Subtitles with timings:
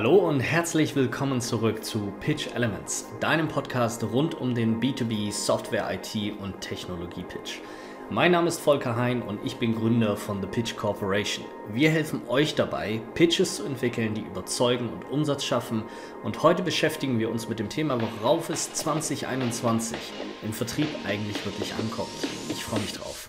[0.00, 5.90] Hallo und herzlich willkommen zurück zu Pitch Elements, deinem Podcast rund um den B2B Software,
[5.92, 7.58] IT und Technologie Pitch.
[8.08, 11.44] Mein Name ist Volker Hein und ich bin Gründer von The Pitch Corporation.
[11.74, 15.82] Wir helfen euch dabei, Pitches zu entwickeln, die überzeugen und Umsatz schaffen.
[16.22, 19.98] Und heute beschäftigen wir uns mit dem Thema, worauf es 2021
[20.42, 22.08] im Vertrieb eigentlich wirklich ankommt.
[22.48, 23.28] Ich freue mich drauf.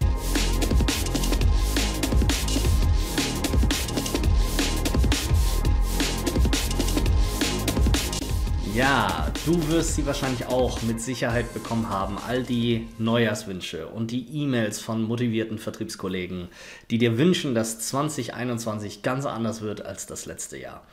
[8.73, 12.17] Ja, du wirst sie wahrscheinlich auch mit Sicherheit bekommen haben.
[12.25, 16.47] All die Neujahrswünsche und die E-Mails von motivierten Vertriebskollegen,
[16.89, 20.83] die dir wünschen, dass 2021 ganz anders wird als das letzte Jahr.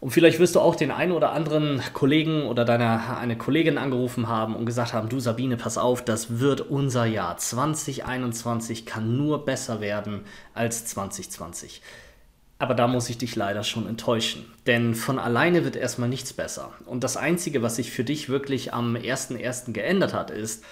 [0.00, 4.28] Und vielleicht wirst du auch den einen oder anderen Kollegen oder deine eine Kollegin angerufen
[4.28, 7.36] haben und gesagt haben, du Sabine, pass auf, das wird unser Jahr.
[7.36, 10.22] 2021 kann nur besser werden
[10.54, 11.82] als 2020.
[12.60, 14.44] Aber da muss ich dich leider schon enttäuschen.
[14.66, 16.74] Denn von alleine wird erstmal nichts besser.
[16.84, 19.72] Und das Einzige, was sich für dich wirklich am 1.1.
[19.72, 20.62] geändert hat, ist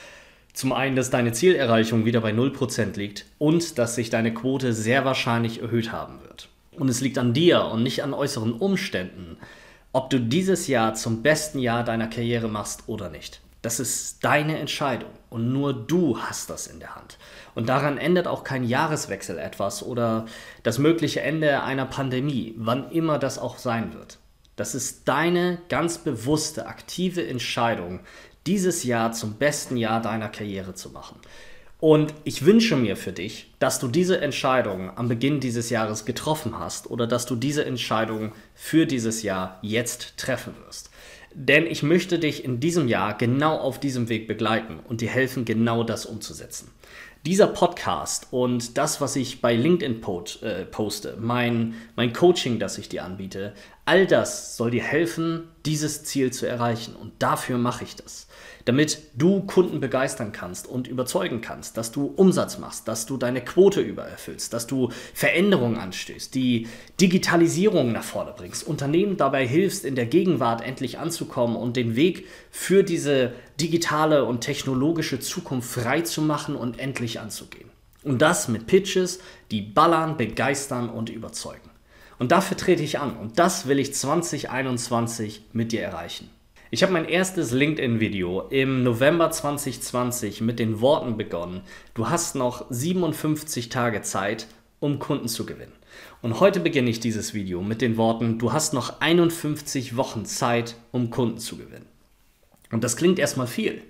[0.53, 5.07] zum einen, dass deine Zielerreichung wieder bei 0% liegt und dass sich deine Quote sehr
[5.07, 6.51] wahrscheinlich erhöht haben wird.
[6.73, 9.39] Und es liegt an dir und nicht an äußeren Umständen,
[9.93, 13.41] ob du dieses Jahr zum besten Jahr deiner Karriere machst oder nicht.
[13.69, 17.19] Das ist deine Entscheidung und nur du hast das in der Hand.
[17.55, 20.25] Und daran ändert auch kein Jahreswechsel etwas oder
[20.63, 24.21] das mögliche Ende einer Pandemie, wann immer das auch sein wird.
[24.57, 28.01] Das ist deine ganz bewusste, aktive Entscheidung,
[28.47, 31.21] dieses Jahr zum besten Jahr deiner Karriere zu machen.
[31.79, 36.59] Und ich wünsche mir für dich, dass du diese Entscheidung am Beginn dieses Jahres getroffen
[36.59, 40.88] hast oder dass du diese Entscheidung für dieses Jahr jetzt treffen wirst.
[41.35, 45.45] Denn ich möchte dich in diesem Jahr genau auf diesem Weg begleiten und dir helfen,
[45.45, 46.71] genau das umzusetzen.
[47.27, 50.01] Dieser Podcast und das, was ich bei LinkedIn
[50.43, 53.55] äh, poste, mein, mein Coaching, das ich dir anbiete,
[53.85, 56.95] all das soll dir helfen, dieses Ziel zu erreichen.
[56.95, 58.29] Und dafür mache ich das
[58.69, 63.41] damit du Kunden begeistern kannst und überzeugen kannst, dass du Umsatz machst, dass du deine
[63.41, 66.69] Quote übererfüllst, dass du Veränderungen anstößt, die
[67.01, 72.27] Digitalisierung nach vorne bringst, Unternehmen dabei hilfst, in der Gegenwart endlich anzukommen und den Weg
[72.51, 77.71] für diese digitale und technologische Zukunft frei zu machen und endlich anzugehen.
[78.05, 81.71] Und das mit Pitches, die ballern, begeistern und überzeugen.
[82.19, 86.29] Und dafür trete ich an und das will ich 2021 mit dir erreichen.
[86.71, 91.63] Ich habe mein erstes LinkedIn-Video im November 2020 mit den Worten begonnen,
[91.95, 94.49] du hast noch 57 Tage Zeit,
[94.79, 95.73] um Kunden zu gewinnen.
[96.21, 100.77] Und heute beginne ich dieses Video mit den Worten, du hast noch 51 Wochen Zeit,
[100.93, 101.87] um Kunden zu gewinnen.
[102.71, 103.83] Und das klingt erstmal viel.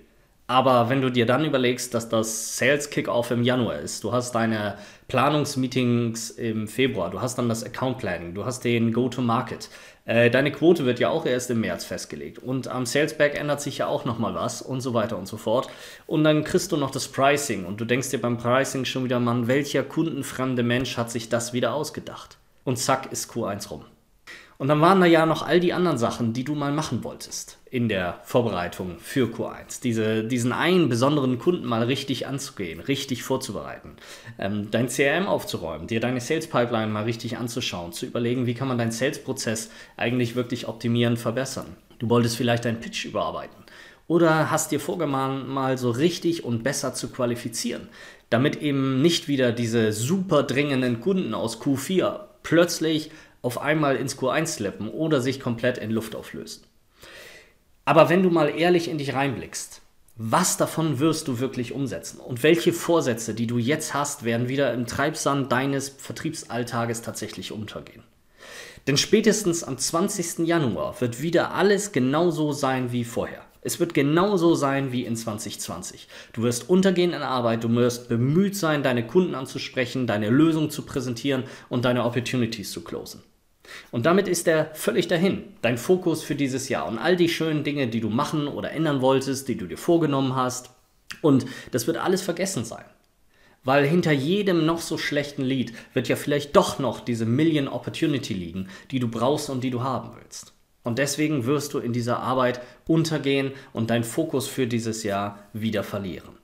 [0.49, 4.33] Aber wenn du dir dann überlegst, dass das Sales Kickoff im Januar ist, du hast
[4.33, 9.69] deine Planungsmeetings im Februar, du hast dann das Account Planning, du hast den Go-to-Market,
[10.05, 13.61] äh, deine Quote wird ja auch erst im März festgelegt und am Sales Back ändert
[13.61, 15.69] sich ja auch nochmal was und so weiter und so fort.
[16.07, 19.19] Und dann kriegst du noch das Pricing und du denkst dir beim Pricing schon wieder,
[19.19, 22.37] Mann, welcher kundenfremde Mensch hat sich das wieder ausgedacht?
[22.63, 23.85] Und zack ist Q1 rum.
[24.59, 27.59] Und dann waren da ja noch all die anderen Sachen, die du mal machen wolltest
[27.71, 29.81] in der Vorbereitung für Q1.
[29.81, 33.95] Diese, diesen einen besonderen Kunden mal richtig anzugehen, richtig vorzubereiten,
[34.37, 38.67] ähm, dein CRM aufzuräumen, dir deine Sales Pipeline mal richtig anzuschauen, zu überlegen, wie kann
[38.67, 41.77] man deinen Sales-Prozess eigentlich wirklich optimieren, verbessern.
[41.99, 43.63] Du wolltest vielleicht deinen Pitch überarbeiten
[44.07, 47.87] oder hast dir vorgemahnt, mal so richtig und besser zu qualifizieren,
[48.29, 53.11] damit eben nicht wieder diese super dringenden Kunden aus Q4 plötzlich
[53.41, 56.63] auf einmal ins Q1 slippen oder sich komplett in Luft auflösen.
[57.85, 59.81] Aber wenn du mal ehrlich in dich reinblickst,
[60.21, 62.19] was davon wirst du wirklich umsetzen?
[62.19, 68.03] Und welche Vorsätze, die du jetzt hast, werden wieder im Treibsand deines Vertriebsalltages tatsächlich untergehen?
[68.85, 70.39] Denn spätestens am 20.
[70.39, 73.45] Januar wird wieder alles genauso sein wie vorher.
[73.61, 76.07] Es wird genauso sein wie in 2020.
[76.33, 80.83] Du wirst untergehen in Arbeit, du wirst bemüht sein, deine Kunden anzusprechen, deine Lösung zu
[80.83, 83.21] präsentieren und deine Opportunities zu closen.
[83.91, 87.63] Und damit ist er völlig dahin, dein Fokus für dieses Jahr und all die schönen
[87.63, 90.71] Dinge, die du machen oder ändern wolltest, die du dir vorgenommen hast.
[91.21, 92.85] Und das wird alles vergessen sein.
[93.63, 98.33] Weil hinter jedem noch so schlechten Lied wird ja vielleicht doch noch diese Million Opportunity
[98.33, 100.53] liegen, die du brauchst und die du haben willst.
[100.83, 105.83] Und deswegen wirst du in dieser Arbeit untergehen und deinen Fokus für dieses Jahr wieder
[105.83, 106.39] verlieren.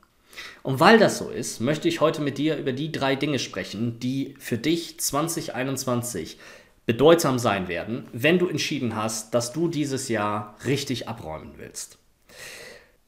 [0.63, 4.00] Und weil das so ist, möchte ich heute mit dir über die drei Dinge sprechen,
[4.00, 6.38] die für dich 2021
[6.85, 11.97] bedeutsam sein werden, wenn du entschieden hast, dass du dieses Jahr richtig abräumen willst.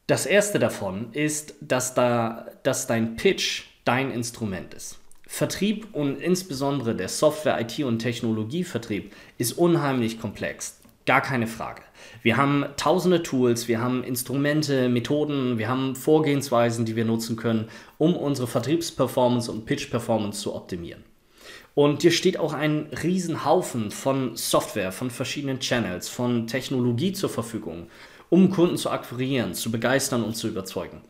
[0.07, 4.99] Das erste davon ist, dass, da, dass dein Pitch dein Instrument ist.
[5.27, 10.79] Vertrieb und insbesondere der Software, IT und Technologievertrieb ist unheimlich komplex.
[11.05, 11.81] Gar keine Frage.
[12.21, 17.69] Wir haben tausende Tools, wir haben Instrumente, Methoden, wir haben Vorgehensweisen, die wir nutzen können,
[17.97, 21.03] um unsere Vertriebsperformance und Pitch-Performance zu optimieren.
[21.77, 27.91] Und dir steht auch ein Riesenhaufen von Software, von verschiedenen Channels, von Technologie zur Verfügung,
[28.31, 31.01] um Kunden zu akquirieren, zu begeistern und zu überzeugen.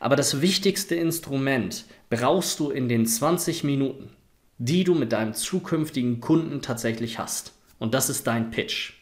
[0.00, 4.10] Aber das wichtigste Instrument brauchst du in den 20 Minuten,
[4.58, 7.52] die du mit deinem zukünftigen Kunden tatsächlich hast.
[7.78, 8.94] Und das ist dein Pitch.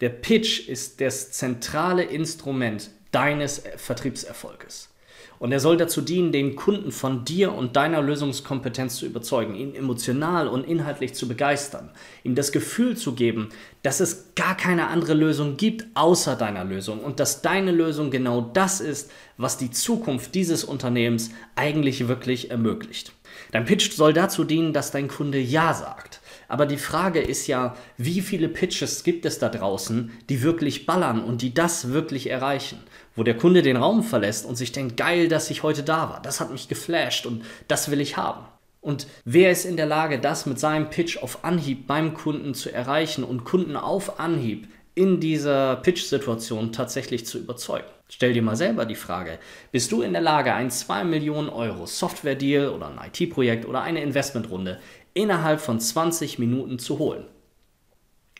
[0.00, 4.89] Der Pitch ist das zentrale Instrument deines Vertriebserfolges.
[5.38, 9.74] Und er soll dazu dienen, den Kunden von dir und deiner Lösungskompetenz zu überzeugen, ihn
[9.74, 11.90] emotional und inhaltlich zu begeistern,
[12.24, 13.48] ihm das Gefühl zu geben,
[13.82, 18.42] dass es gar keine andere Lösung gibt außer deiner Lösung und dass deine Lösung genau
[18.52, 23.12] das ist, was die Zukunft dieses Unternehmens eigentlich wirklich ermöglicht.
[23.52, 26.20] Dein Pitch soll dazu dienen, dass dein Kunde Ja sagt.
[26.48, 31.22] Aber die Frage ist ja, wie viele Pitches gibt es da draußen, die wirklich ballern
[31.22, 32.78] und die das wirklich erreichen?
[33.16, 36.20] Wo der Kunde den Raum verlässt und sich denkt, geil, dass ich heute da war,
[36.22, 38.44] das hat mich geflasht und das will ich haben.
[38.80, 42.72] Und wer ist in der Lage, das mit seinem Pitch auf Anhieb beim Kunden zu
[42.72, 47.86] erreichen und Kunden auf Anhieb in dieser Pitch-Situation tatsächlich zu überzeugen?
[48.08, 49.38] Stell dir mal selber die Frage,
[49.70, 54.02] bist du in der Lage, ein 2 Millionen Euro Software-Deal oder ein IT-Projekt oder eine
[54.02, 54.80] Investmentrunde
[55.14, 57.24] innerhalb von 20 Minuten zu holen?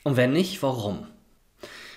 [0.02, 1.06] Und wenn nicht, warum?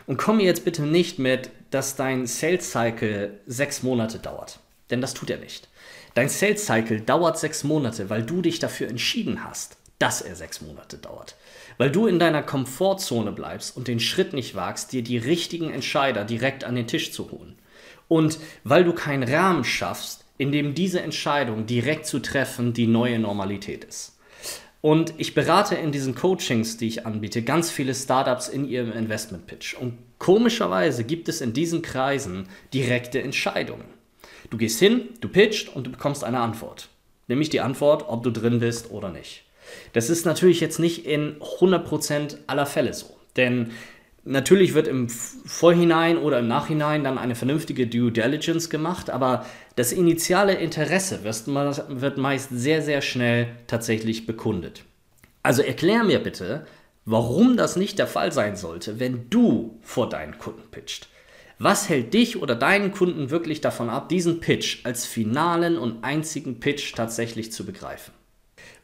[0.05, 4.59] Und komm mir jetzt bitte nicht mit, dass dein Sales Cycle sechs Monate dauert.
[4.89, 5.69] Denn das tut er nicht.
[6.13, 10.61] Dein Sales Cycle dauert sechs Monate, weil du dich dafür entschieden hast, dass er sechs
[10.61, 11.35] Monate dauert.
[11.77, 16.23] Weil du in deiner Komfortzone bleibst und den Schritt nicht wagst, dir die richtigen Entscheider
[16.25, 17.55] direkt an den Tisch zu holen.
[18.07, 23.17] Und weil du keinen Rahmen schaffst, in dem diese Entscheidung direkt zu treffen die neue
[23.17, 24.12] Normalität ist.
[24.83, 29.47] Und ich berate in diesen Coachings, die ich anbiete, ganz viele Startups in ihrem Investment
[29.47, 29.75] Pitch.
[29.75, 33.85] Und komischerweise gibt es in diesen Kreisen direkte Entscheidungen.
[34.49, 36.89] Du gehst hin, du pitcht und du bekommst eine Antwort.
[37.29, 39.45] Nämlich die Antwort, ob du drin bist oder nicht.
[39.93, 43.15] Das ist natürlich jetzt nicht in 100% aller Fälle so.
[43.37, 43.71] Denn
[44.25, 49.91] Natürlich wird im Vorhinein oder im Nachhinein dann eine vernünftige Due Diligence gemacht, aber das
[49.91, 54.85] initiale Interesse wird meist sehr, sehr schnell tatsächlich bekundet.
[55.41, 56.65] Also erklär mir bitte,
[57.03, 61.09] warum das nicht der Fall sein sollte, wenn du vor deinen Kunden pitcht.
[61.59, 66.61] Was hält dich oder deinen Kunden wirklich davon ab, diesen Pitch als finalen und einzigen
[66.61, 68.13] Pitch tatsächlich zu begreifen?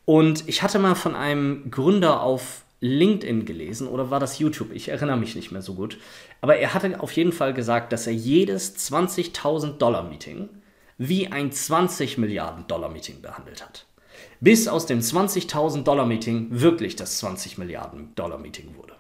[0.06, 4.72] Und ich hatte mal von einem Gründer auf LinkedIn gelesen oder war das YouTube?
[4.74, 5.98] Ich erinnere mich nicht mehr so gut.
[6.42, 10.50] Aber er hatte auf jeden Fall gesagt, dass er jedes 20.000 Dollar Meeting
[10.98, 13.86] wie ein 20 Milliarden Dollar Meeting behandelt hat.
[14.42, 18.99] Bis aus dem 20.000 Dollar Meeting wirklich das 20 Milliarden Dollar Meeting wurde.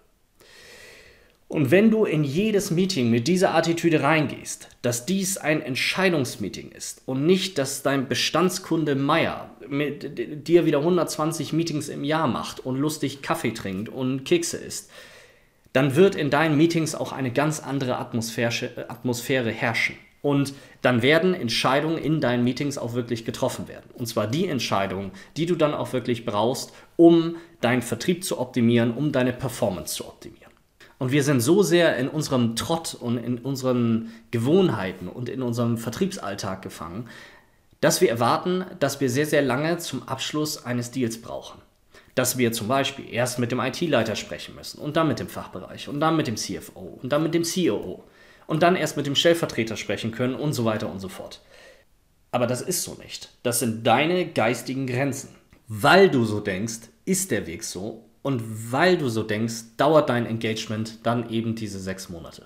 [1.49, 7.01] Und wenn du in jedes Meeting mit dieser Attitüde reingehst, dass dies ein Entscheidungsmeeting ist
[7.07, 12.77] und nicht, dass dein Bestandskunde Meier mit dir wieder 120 Meetings im Jahr macht und
[12.77, 14.91] lustig Kaffee trinkt und Kekse isst,
[15.73, 19.95] dann wird in deinen Meetings auch eine ganz andere Atmosphäre, Atmosphäre herrschen.
[20.21, 20.53] Und
[20.83, 23.89] dann werden Entscheidungen in deinen Meetings auch wirklich getroffen werden.
[23.95, 28.91] Und zwar die Entscheidungen, die du dann auch wirklich brauchst, um deinen Vertrieb zu optimieren,
[28.91, 30.48] um deine Performance zu optimieren.
[30.99, 35.77] Und wir sind so sehr in unserem Trott und in unseren Gewohnheiten und in unserem
[35.77, 37.07] Vertriebsalltag gefangen,
[37.79, 41.61] dass wir erwarten, dass wir sehr, sehr lange zum Abschluss eines Deals brauchen.
[42.15, 45.87] Dass wir zum Beispiel erst mit dem IT-Leiter sprechen müssen und dann mit dem Fachbereich
[45.87, 48.03] und dann mit dem CFO und dann mit dem COO
[48.45, 51.39] und dann erst mit dem Stellvertreter sprechen können und so weiter und so fort.
[52.31, 53.29] Aber das ist so nicht.
[53.41, 55.29] Das sind deine geistigen Grenzen.
[55.67, 60.27] Weil du so denkst, ist der Weg so und weil du so denkst, dauert dein
[60.27, 62.45] Engagement dann eben diese sechs Monate.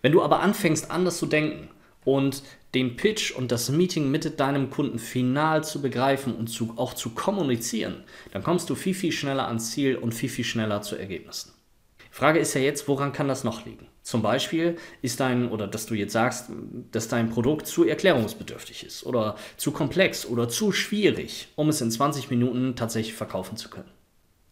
[0.00, 1.68] Wenn du aber anfängst, anders zu denken
[2.06, 2.42] und
[2.74, 7.10] den Pitch und das Meeting mit deinem Kunden final zu begreifen und zu, auch zu
[7.10, 8.02] kommunizieren,
[8.32, 11.52] dann kommst du viel, viel schneller ans Ziel und viel, viel schneller zu Ergebnissen.
[12.00, 13.88] Die Frage ist ja jetzt, woran kann das noch liegen?
[14.02, 16.46] Zum Beispiel ist dein, oder dass du jetzt sagst,
[16.92, 21.90] dass dein Produkt zu erklärungsbedürftig ist oder zu komplex oder zu schwierig, um es in
[21.90, 23.90] 20 Minuten tatsächlich verkaufen zu können.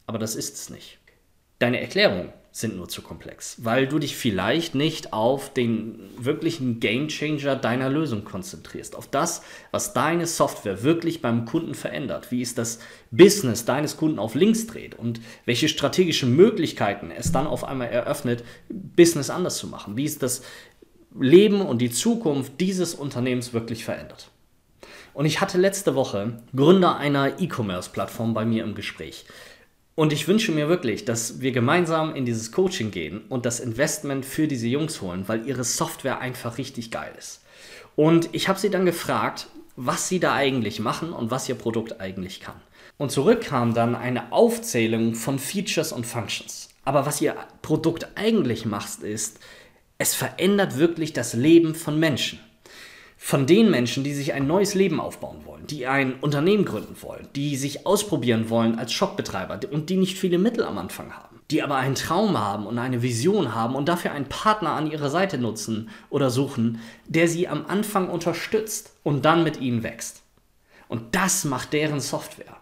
[0.06, 0.98] Aber das ist es nicht.
[1.58, 7.54] Deine Erklärungen sind nur zu komplex, weil du dich vielleicht nicht auf den wirklichen Gamechanger
[7.54, 12.78] deiner Lösung konzentrierst, auf das, was deine Software wirklich beim Kunden verändert, wie es das
[13.10, 18.42] Business deines Kunden auf links dreht und welche strategischen Möglichkeiten es dann auf einmal eröffnet,
[18.70, 20.42] Business anders zu machen, wie es das
[21.18, 24.30] Leben und die Zukunft dieses Unternehmens wirklich verändert.
[25.12, 29.26] Und ich hatte letzte Woche Gründer einer E-Commerce-Plattform bei mir im Gespräch.
[29.96, 34.24] Und ich wünsche mir wirklich, dass wir gemeinsam in dieses Coaching gehen und das Investment
[34.24, 37.42] für diese Jungs holen, weil ihre Software einfach richtig geil ist.
[37.96, 41.98] Und ich habe sie dann gefragt, was sie da eigentlich machen und was ihr Produkt
[42.00, 42.60] eigentlich kann.
[42.98, 46.68] Und zurück kam dann eine Aufzählung von Features und Functions.
[46.84, 49.40] Aber was ihr Produkt eigentlich macht, ist,
[49.98, 52.38] es verändert wirklich das Leben von Menschen
[53.16, 57.28] von den Menschen, die sich ein neues Leben aufbauen wollen, die ein Unternehmen gründen wollen,
[57.34, 61.62] die sich ausprobieren wollen als Shopbetreiber und die nicht viele Mittel am Anfang haben, die
[61.62, 65.38] aber einen Traum haben und eine Vision haben und dafür einen Partner an ihrer Seite
[65.38, 70.22] nutzen oder suchen, der sie am Anfang unterstützt und dann mit ihnen wächst.
[70.88, 72.56] Und das macht deren Software.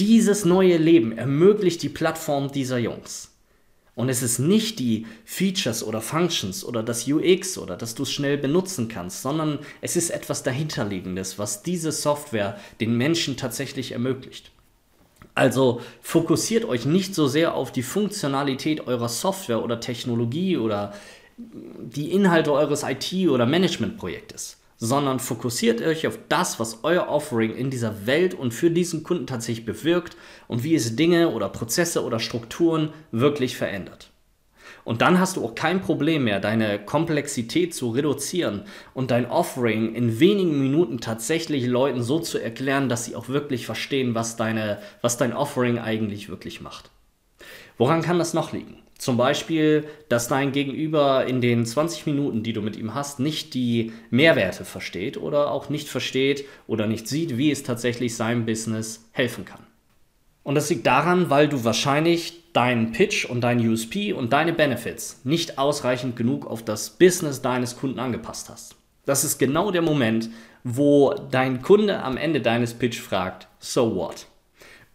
[0.00, 3.32] Dieses neue Leben ermöglicht die Plattform dieser Jungs.
[3.98, 8.12] Und es ist nicht die Features oder Functions oder das UX oder dass du es
[8.12, 14.52] schnell benutzen kannst, sondern es ist etwas dahinterliegendes, was diese Software den Menschen tatsächlich ermöglicht.
[15.34, 20.94] Also fokussiert euch nicht so sehr auf die Funktionalität eurer Software oder Technologie oder
[21.36, 27.70] die Inhalte eures IT- oder Managementprojektes sondern fokussiert euch auf das, was euer Offering in
[27.70, 30.16] dieser Welt und für diesen Kunden tatsächlich bewirkt
[30.46, 34.10] und wie es Dinge oder Prozesse oder Strukturen wirklich verändert.
[34.84, 38.62] Und dann hast du auch kein Problem mehr, deine Komplexität zu reduzieren
[38.94, 43.66] und dein Offering in wenigen Minuten tatsächlich Leuten so zu erklären, dass sie auch wirklich
[43.66, 46.90] verstehen, was, deine, was dein Offering eigentlich wirklich macht.
[47.76, 48.77] Woran kann das noch liegen?
[48.98, 53.54] Zum Beispiel, dass dein Gegenüber in den 20 Minuten, die du mit ihm hast, nicht
[53.54, 59.08] die Mehrwerte versteht oder auch nicht versteht oder nicht sieht, wie es tatsächlich seinem Business
[59.12, 59.60] helfen kann.
[60.42, 65.20] Und das liegt daran, weil du wahrscheinlich deinen Pitch und deinen USP und deine Benefits
[65.22, 68.74] nicht ausreichend genug auf das Business deines Kunden angepasst hast.
[69.04, 70.28] Das ist genau der Moment,
[70.64, 74.26] wo dein Kunde am Ende deines Pitch fragt, so what?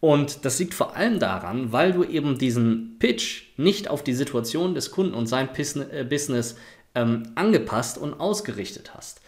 [0.03, 4.75] Und das liegt vor allem daran, weil du eben diesen Pitch nicht auf die Situation
[4.75, 6.57] des Kunden und sein äh, Business
[6.93, 9.21] ähm, angepasst und ausgerichtet hast.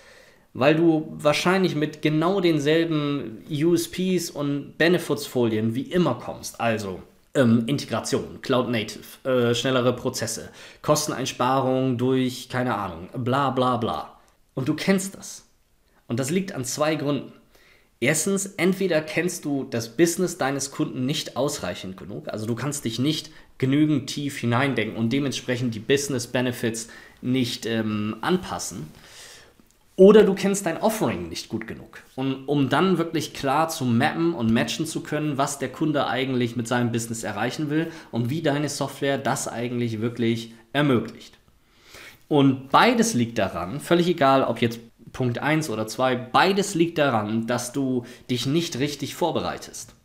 [0.53, 6.59] Weil du wahrscheinlich mit genau denselben USPs und Benefits-Folien wie immer kommst.
[6.59, 7.01] Also
[7.35, 10.49] ähm, Integration, Cloud Native, äh, schnellere Prozesse,
[10.81, 14.19] Kosteneinsparung durch, keine Ahnung, bla bla bla.
[14.55, 15.45] Und du kennst das.
[16.09, 17.31] Und das liegt an zwei Gründen.
[17.99, 22.99] Erstens, entweder kennst du das Business deines Kunden nicht ausreichend genug, also du kannst dich
[22.99, 26.89] nicht genügend tief hineindenken und dementsprechend die Business Benefits
[27.21, 28.87] nicht ähm, anpassen.
[29.97, 32.01] Oder du kennst dein Offering nicht gut genug.
[32.15, 36.57] Und um dann wirklich klar zu mappen und matchen zu können, was der Kunde eigentlich
[36.57, 41.37] mit seinem Business erreichen will und wie deine Software das eigentlich wirklich ermöglicht.
[42.27, 44.79] Und beides liegt daran, völlig egal, ob jetzt
[45.15, 49.95] Punkt 1 oder 2, beides liegt daran, dass du dich nicht richtig vorbereitest.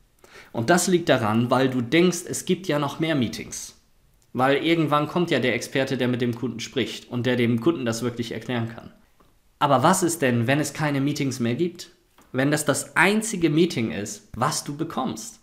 [0.52, 3.76] Und das liegt daran, weil du denkst, es gibt ja noch mehr Meetings.
[4.33, 7.85] Weil irgendwann kommt ja der Experte, der mit dem Kunden spricht und der dem Kunden
[7.85, 8.93] das wirklich erklären kann.
[9.59, 11.90] Aber was ist denn, wenn es keine Meetings mehr gibt?
[12.31, 15.40] Wenn das das einzige Meeting ist, was du bekommst?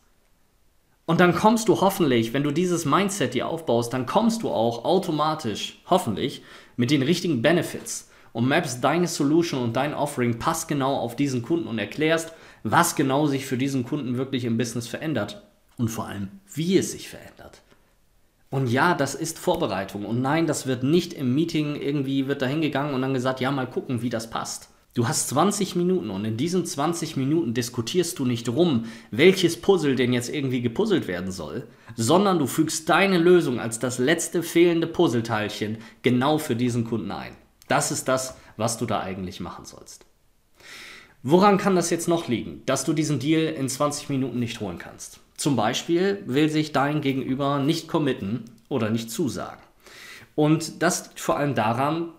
[1.05, 4.85] Und dann kommst du hoffentlich, wenn du dieses Mindset dir aufbaust, dann kommst du auch
[4.85, 6.41] automatisch, hoffentlich,
[6.77, 11.67] mit den richtigen Benefits und mappst deine Solution und dein Offering passgenau auf diesen Kunden
[11.67, 15.43] und erklärst, was genau sich für diesen Kunden wirklich im Business verändert
[15.77, 17.61] und vor allem, wie es sich verändert.
[18.49, 20.05] Und ja, das ist Vorbereitung.
[20.05, 23.51] Und nein, das wird nicht im Meeting irgendwie wird da hingegangen und dann gesagt, ja,
[23.51, 24.69] mal gucken, wie das passt.
[24.93, 29.95] Du hast 20 Minuten und in diesen 20 Minuten diskutierst du nicht rum, welches Puzzle
[29.95, 34.87] denn jetzt irgendwie gepuzzelt werden soll, sondern du fügst deine Lösung als das letzte fehlende
[34.87, 37.35] Puzzleteilchen genau für diesen Kunden ein.
[37.67, 40.05] Das ist das, was du da eigentlich machen sollst.
[41.23, 44.77] Woran kann das jetzt noch liegen, dass du diesen Deal in 20 Minuten nicht holen
[44.77, 45.19] kannst?
[45.35, 49.61] Zum Beispiel will sich dein Gegenüber nicht committen oder nicht zusagen.
[50.35, 52.09] Und das liegt vor allem daran,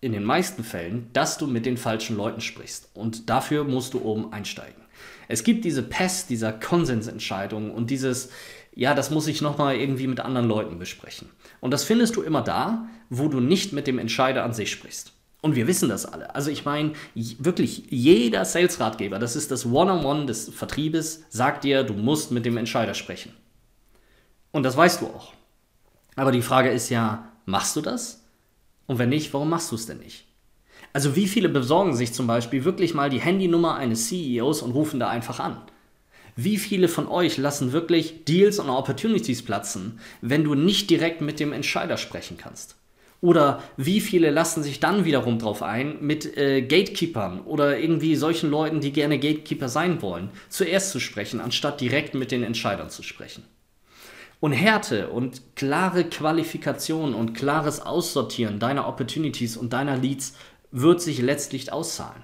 [0.00, 2.90] in den meisten Fällen, dass du mit den falschen Leuten sprichst.
[2.94, 4.80] Und dafür musst du oben einsteigen.
[5.28, 8.30] Es gibt diese Pest dieser Konsensentscheidung und dieses,
[8.74, 11.28] ja, das muss ich nochmal irgendwie mit anderen Leuten besprechen.
[11.60, 15.12] Und das findest du immer da, wo du nicht mit dem Entscheider an sich sprichst.
[15.42, 16.34] Und wir wissen das alle.
[16.34, 21.64] Also ich meine, wirklich jeder Sales-Ratgeber, das ist das One-on-One -on -One des Vertriebes, sagt
[21.64, 23.32] dir, du musst mit dem Entscheider sprechen.
[24.52, 25.32] Und das weißt du auch.
[26.16, 28.24] Aber die Frage ist ja, machst du das?
[28.86, 30.26] Und wenn nicht, warum machst du es denn nicht?
[30.92, 35.00] Also wie viele besorgen sich zum Beispiel wirklich mal die Handynummer eines CEOs und rufen
[35.00, 35.62] da einfach an?
[36.42, 41.38] Wie viele von euch lassen wirklich Deals und Opportunities platzen, wenn du nicht direkt mit
[41.38, 42.76] dem Entscheider sprechen kannst?
[43.20, 48.50] Oder wie viele lassen sich dann wiederum drauf ein, mit äh, Gatekeepern oder irgendwie solchen
[48.50, 53.02] Leuten, die gerne Gatekeeper sein wollen, zuerst zu sprechen, anstatt direkt mit den Entscheidern zu
[53.02, 53.44] sprechen?
[54.40, 60.34] Und Härte und klare Qualifikation und klares Aussortieren deiner Opportunities und deiner Leads
[60.70, 62.22] wird sich letztlich auszahlen.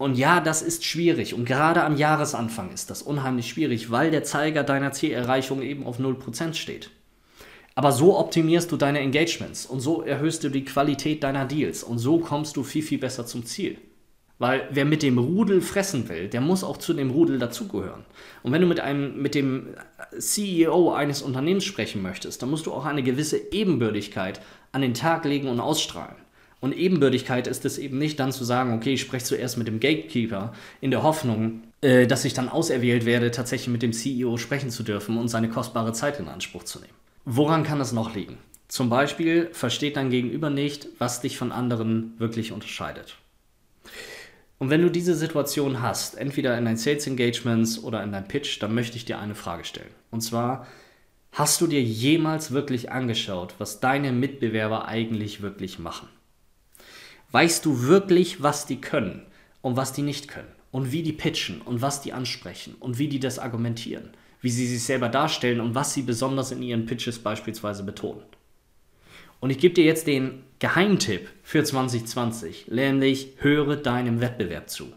[0.00, 1.34] Und ja, das ist schwierig.
[1.34, 6.00] Und gerade am Jahresanfang ist das unheimlich schwierig, weil der Zeiger deiner Zielerreichung eben auf
[6.00, 6.90] 0% steht.
[7.74, 11.98] Aber so optimierst du deine Engagements und so erhöhst du die Qualität deiner Deals und
[11.98, 13.76] so kommst du viel, viel besser zum Ziel.
[14.38, 18.06] Weil wer mit dem Rudel fressen will, der muss auch zu dem Rudel dazugehören.
[18.42, 19.74] Und wenn du mit, einem, mit dem
[20.18, 24.40] CEO eines Unternehmens sprechen möchtest, dann musst du auch eine gewisse Ebenbürtigkeit
[24.72, 26.16] an den Tag legen und ausstrahlen.
[26.60, 29.80] Und Ebenbürtigkeit ist es eben nicht dann zu sagen, okay, ich spreche zuerst mit dem
[29.80, 34.70] Gatekeeper in der Hoffnung, äh, dass ich dann auserwählt werde, tatsächlich mit dem CEO sprechen
[34.70, 36.92] zu dürfen und seine kostbare Zeit in Anspruch zu nehmen.
[37.24, 38.36] Woran kann das noch liegen?
[38.68, 43.16] Zum Beispiel versteht dein Gegenüber nicht, was dich von anderen wirklich unterscheidet.
[44.58, 48.62] Und wenn du diese Situation hast, entweder in deinen Sales Engagements oder in deinem Pitch,
[48.62, 49.90] dann möchte ich dir eine Frage stellen.
[50.10, 50.66] Und zwar,
[51.32, 56.08] hast du dir jemals wirklich angeschaut, was deine Mitbewerber eigentlich wirklich machen?
[57.32, 59.22] Weißt du wirklich, was die können
[59.62, 60.48] und was die nicht können?
[60.72, 64.10] Und wie die pitchen und was die ansprechen und wie die das argumentieren?
[64.40, 68.22] Wie sie sich selber darstellen und was sie besonders in ihren Pitches beispielsweise betonen?
[69.40, 74.92] Und ich gebe dir jetzt den Geheimtipp für 2020, nämlich höre deinem Wettbewerb zu.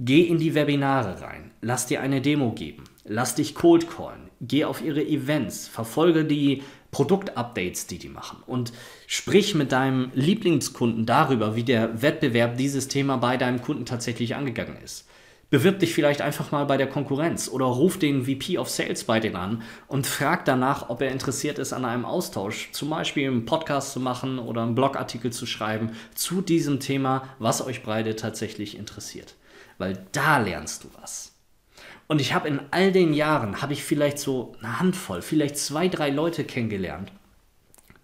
[0.00, 4.64] Geh in die Webinare rein, lass dir eine Demo geben, lass dich cold callen, geh
[4.64, 6.62] auf ihre Events, verfolge die
[6.92, 8.38] Produktupdates, die die machen.
[8.46, 8.72] Und
[9.08, 14.76] sprich mit deinem Lieblingskunden darüber, wie der Wettbewerb dieses Thema bei deinem Kunden tatsächlich angegangen
[14.84, 15.08] ist.
[15.50, 19.18] Bewirb dich vielleicht einfach mal bei der Konkurrenz oder ruf den VP of Sales bei
[19.18, 23.46] denen an und frag danach, ob er interessiert ist an einem Austausch, zum Beispiel einen
[23.46, 28.76] Podcast zu machen oder einen Blogartikel zu schreiben zu diesem Thema, was euch beide tatsächlich
[28.78, 29.34] interessiert.
[29.78, 31.32] Weil da lernst du was.
[32.08, 35.88] Und ich habe in all den Jahren, habe ich vielleicht so eine Handvoll, vielleicht zwei,
[35.88, 37.12] drei Leute kennengelernt,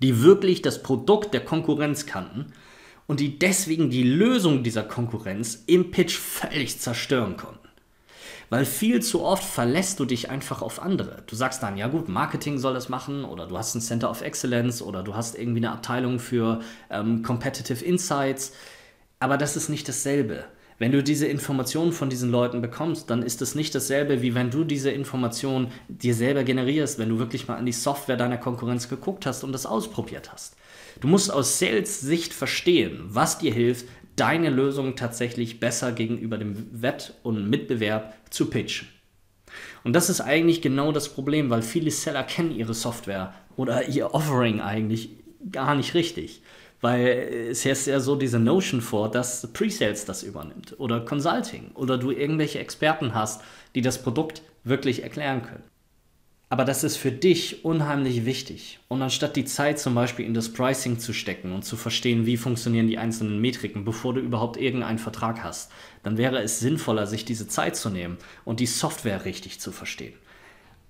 [0.00, 2.52] die wirklich das Produkt der Konkurrenz kannten
[3.06, 7.68] und die deswegen die Lösung dieser Konkurrenz im Pitch völlig zerstören konnten.
[8.50, 11.22] Weil viel zu oft verlässt du dich einfach auf andere.
[11.26, 14.20] Du sagst dann, ja gut, Marketing soll das machen oder du hast ein Center of
[14.20, 18.52] Excellence oder du hast irgendwie eine Abteilung für ähm, Competitive Insights.
[19.18, 20.44] Aber das ist nicht dasselbe.
[20.78, 24.50] Wenn du diese Informationen von diesen Leuten bekommst, dann ist es nicht dasselbe, wie wenn
[24.50, 28.88] du diese Informationen dir selber generierst, wenn du wirklich mal an die Software deiner Konkurrenz
[28.88, 30.56] geguckt hast und das ausprobiert hast.
[31.00, 37.14] Du musst aus Sales-Sicht verstehen, was dir hilft, deine Lösung tatsächlich besser gegenüber dem Wett-
[37.22, 38.88] und Mitbewerb zu pitchen.
[39.84, 44.14] Und das ist eigentlich genau das Problem, weil viele Seller kennen ihre Software oder ihr
[44.14, 45.10] Offering eigentlich
[45.52, 46.42] gar nicht richtig.
[46.84, 51.96] Weil es ist ja so diese Notion vor, dass Pre-Sales das übernimmt oder Consulting oder
[51.96, 53.40] du irgendwelche Experten hast,
[53.74, 55.62] die das Produkt wirklich erklären können.
[56.50, 58.80] Aber das ist für dich unheimlich wichtig.
[58.88, 62.36] Und anstatt die Zeit zum Beispiel in das Pricing zu stecken und zu verstehen, wie
[62.36, 67.24] funktionieren die einzelnen Metriken, bevor du überhaupt irgendeinen Vertrag hast, dann wäre es sinnvoller, sich
[67.24, 70.12] diese Zeit zu nehmen und die Software richtig zu verstehen.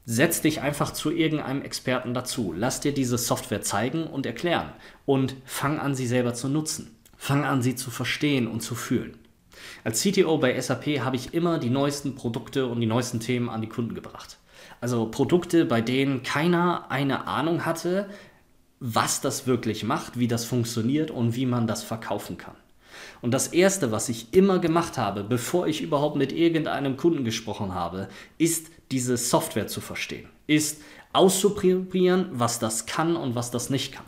[0.07, 2.55] Setz dich einfach zu irgendeinem Experten dazu.
[2.57, 4.73] Lass dir diese Software zeigen und erklären
[5.07, 6.95] und fang an, sie selber zu nutzen.
[7.17, 9.17] Fang an, sie zu verstehen und zu fühlen.
[9.83, 13.63] Als CTO bei SAP habe ich immer die neuesten Produkte und die neuesten Themen an
[13.63, 14.39] die Kunden gebracht.
[14.81, 18.11] Also Produkte, bei denen keiner eine Ahnung hatte,
[18.81, 22.57] was das wirklich macht, wie das funktioniert und wie man das verkaufen kann.
[23.23, 27.75] Und das Erste, was ich immer gemacht habe, bevor ich überhaupt mit irgendeinem Kunden gesprochen
[27.75, 33.93] habe, ist diese Software zu verstehen, ist auszuprobieren, was das kann und was das nicht
[33.93, 34.07] kann.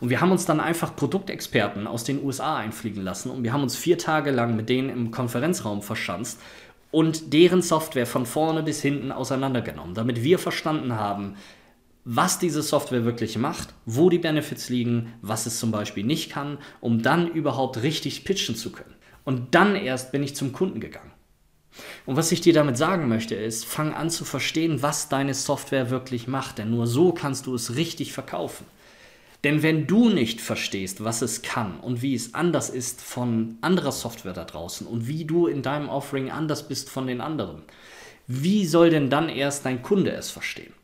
[0.00, 3.62] Und wir haben uns dann einfach Produktexperten aus den USA einfliegen lassen und wir haben
[3.62, 6.40] uns vier Tage lang mit denen im Konferenzraum verschanzt
[6.90, 11.36] und deren Software von vorne bis hinten auseinandergenommen, damit wir verstanden haben,
[12.04, 16.58] was diese Software wirklich macht, wo die Benefits liegen, was es zum Beispiel nicht kann,
[16.80, 18.94] um dann überhaupt richtig pitchen zu können.
[19.24, 21.09] Und dann erst bin ich zum Kunden gegangen.
[22.06, 25.90] Und was ich dir damit sagen möchte, ist, fang an zu verstehen, was deine Software
[25.90, 28.66] wirklich macht, denn nur so kannst du es richtig verkaufen.
[29.44, 33.92] Denn wenn du nicht verstehst, was es kann und wie es anders ist von anderer
[33.92, 37.62] Software da draußen und wie du in deinem Offering anders bist von den anderen,
[38.26, 40.74] wie soll denn dann erst dein Kunde es verstehen?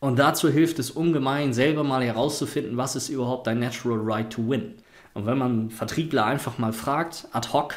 [0.00, 4.48] Und dazu hilft es ungemein, selber mal herauszufinden, was ist überhaupt dein Natural Right to
[4.48, 4.74] Win.
[5.14, 7.74] Und wenn man Vertriebler einfach mal fragt, ad hoc,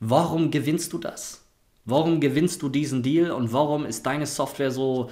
[0.00, 1.43] warum gewinnst du das?
[1.84, 5.10] Warum gewinnst du diesen Deal und warum ist deine Software so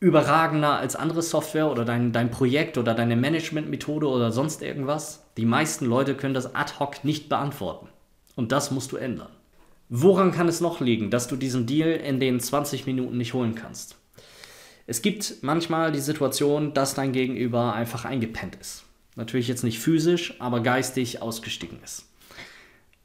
[0.00, 5.24] überragender als andere Software oder dein, dein Projekt oder deine Managementmethode oder sonst irgendwas?
[5.36, 7.88] Die meisten Leute können das ad hoc nicht beantworten.
[8.36, 9.30] Und das musst du ändern.
[9.88, 13.54] Woran kann es noch liegen, dass du diesen Deal in den 20 Minuten nicht holen
[13.54, 13.96] kannst?
[14.86, 18.84] Es gibt manchmal die Situation, dass dein Gegenüber einfach eingepennt ist.
[19.16, 22.07] Natürlich jetzt nicht physisch, aber geistig ausgestiegen ist.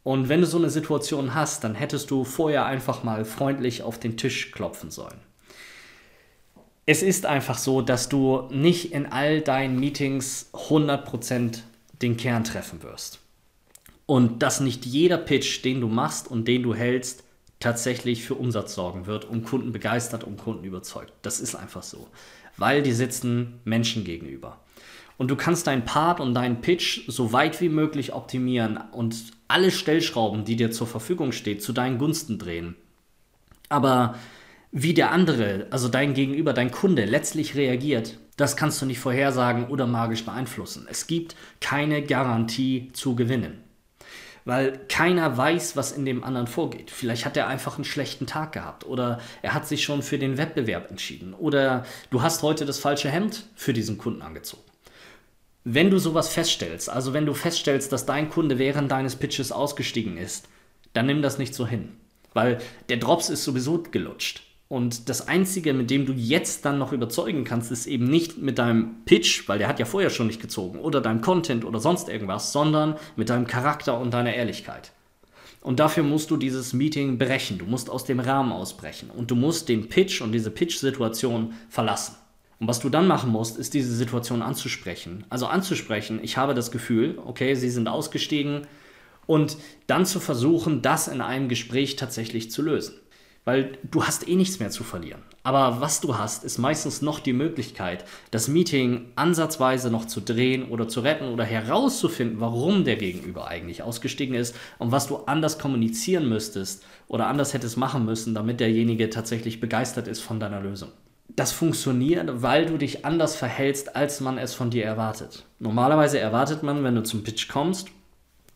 [0.04, 4.00] Und wenn du so eine Situation hast, dann hättest du vorher einfach mal freundlich auf
[4.00, 5.20] den Tisch klopfen sollen.
[6.86, 11.60] Es ist einfach so, dass du nicht in all deinen Meetings 100%
[12.02, 13.20] den Kern treffen wirst.
[14.06, 17.24] Und dass nicht jeder Pitch, den du machst und den du hältst,
[17.62, 21.13] tatsächlich für Umsatz sorgen wird und Kunden begeistert und Kunden überzeugt.
[21.22, 22.10] Das ist einfach so.
[22.58, 24.60] Weil die sitzen Menschen gegenüber.
[25.18, 29.16] Und du kannst deinen Part und deinen Pitch so weit wie möglich optimieren und
[29.54, 32.76] alle Stellschrauben, die dir zur Verfügung stehen, zu deinen Gunsten drehen.
[33.70, 34.16] Aber
[34.72, 39.68] wie der andere, also dein Gegenüber, dein Kunde letztlich reagiert, das kannst du nicht vorhersagen
[39.68, 40.88] oder magisch beeinflussen.
[40.89, 43.60] Es gibt keine Garantie zu gewinnen.
[44.46, 46.89] Weil keiner weiß, was in dem anderen vorgeht.
[46.89, 50.39] Vielleicht hat er einfach einen schlechten Tag gehabt oder er hat sich schon für den
[50.39, 54.62] Wettbewerb entschieden oder du hast heute das falsche Hemd für diesen Kunden angezogen.
[55.65, 60.17] Wenn du sowas feststellst, also wenn du feststellst, dass dein Kunde während deines Pitches ausgestiegen
[60.17, 60.49] ist,
[60.91, 61.93] dann nimm das nicht so hin.
[62.34, 64.43] Weil der Drops ist sowieso gelutscht.
[64.67, 68.58] Und das Einzige, mit dem du jetzt dann noch überzeugen kannst, ist eben nicht mit
[68.58, 72.10] deinem Pitch, weil der hat ja vorher schon nicht gezogen, oder deinem Content oder sonst
[72.10, 74.91] irgendwas, sondern mit deinem Charakter und deiner Ehrlichkeit.
[75.62, 77.58] Und dafür musst du dieses Meeting brechen.
[77.58, 79.10] Du musst aus dem Rahmen ausbrechen.
[79.10, 82.15] Und du musst den Pitch und diese Pitch-Situation verlassen.
[82.63, 85.26] Und was du dann machen musst, ist diese Situation anzusprechen.
[85.30, 88.67] Also anzusprechen, ich habe das Gefühl, okay, sie sind ausgestiegen.
[89.26, 92.93] Und dann zu versuchen, das in einem Gespräch tatsächlich zu lösen.
[93.43, 95.21] Weil du hast eh nichts mehr zu verlieren.
[95.43, 100.69] Aber was du hast, ist meistens noch die Möglichkeit, das Meeting ansatzweise noch zu drehen
[100.69, 105.60] oder zu retten oder herauszufinden, warum der Gegenüber eigentlich ausgestiegen ist und was du anders
[105.60, 110.93] kommunizieren müsstest oder anders hättest machen müssen, damit derjenige tatsächlich begeistert ist von deiner Lösung.
[111.36, 115.46] Das funktioniert, weil du dich anders verhältst, als man es von dir erwartet.
[115.60, 117.88] Normalerweise erwartet man, wenn du zum Pitch kommst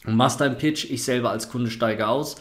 [0.05, 2.35] und machst deinen Pitch, ich selber als Kunde steige aus,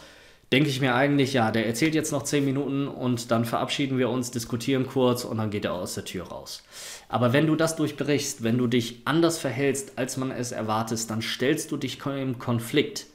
[0.53, 4.11] denke ich mir eigentlich, ja, der erzählt jetzt noch zehn Minuten und dann verabschieden wir
[4.11, 6.62] uns, diskutieren kurz und dann geht er aus der Tür raus.
[7.09, 11.22] Aber wenn du das durchbrichst, wenn du dich anders verhältst, als man es erwartet, dann
[11.22, 13.07] stellst du dich im Konflikt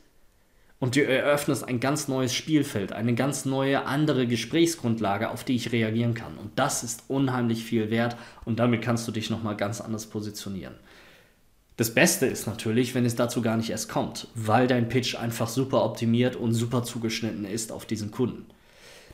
[0.81, 5.71] und du eröffnest ein ganz neues Spielfeld, eine ganz neue andere Gesprächsgrundlage, auf die ich
[5.71, 6.37] reagieren kann.
[6.37, 10.73] Und das ist unheimlich viel wert und damit kannst du dich nochmal ganz anders positionieren.
[11.77, 15.47] Das Beste ist natürlich, wenn es dazu gar nicht erst kommt, weil dein Pitch einfach
[15.47, 18.47] super optimiert und super zugeschnitten ist auf diesen Kunden.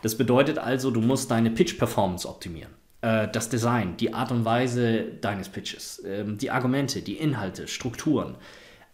[0.02, 2.72] Das bedeutet also, du musst deine Pitch-Performance optimieren.
[3.02, 8.36] Äh, das Design, die Art und Weise deines Pitches, ähm, die Argumente, die Inhalte, Strukturen.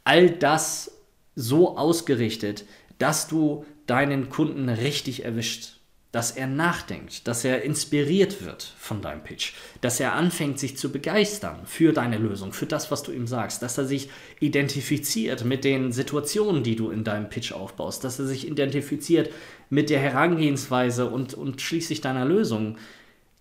[0.06, 0.92] All das
[1.36, 2.66] so ausgerichtet,
[3.00, 5.74] dass du deinen Kunden richtig erwischt
[6.14, 10.92] dass er nachdenkt, dass er inspiriert wird von deinem Pitch, dass er anfängt, sich zu
[10.92, 15.64] begeistern für deine Lösung, für das, was du ihm sagst, dass er sich identifiziert mit
[15.64, 19.32] den Situationen, die du in deinem Pitch aufbaust, dass er sich identifiziert
[19.72, 22.78] mit der Herangehensweise und, und schließlich deiner Lösung.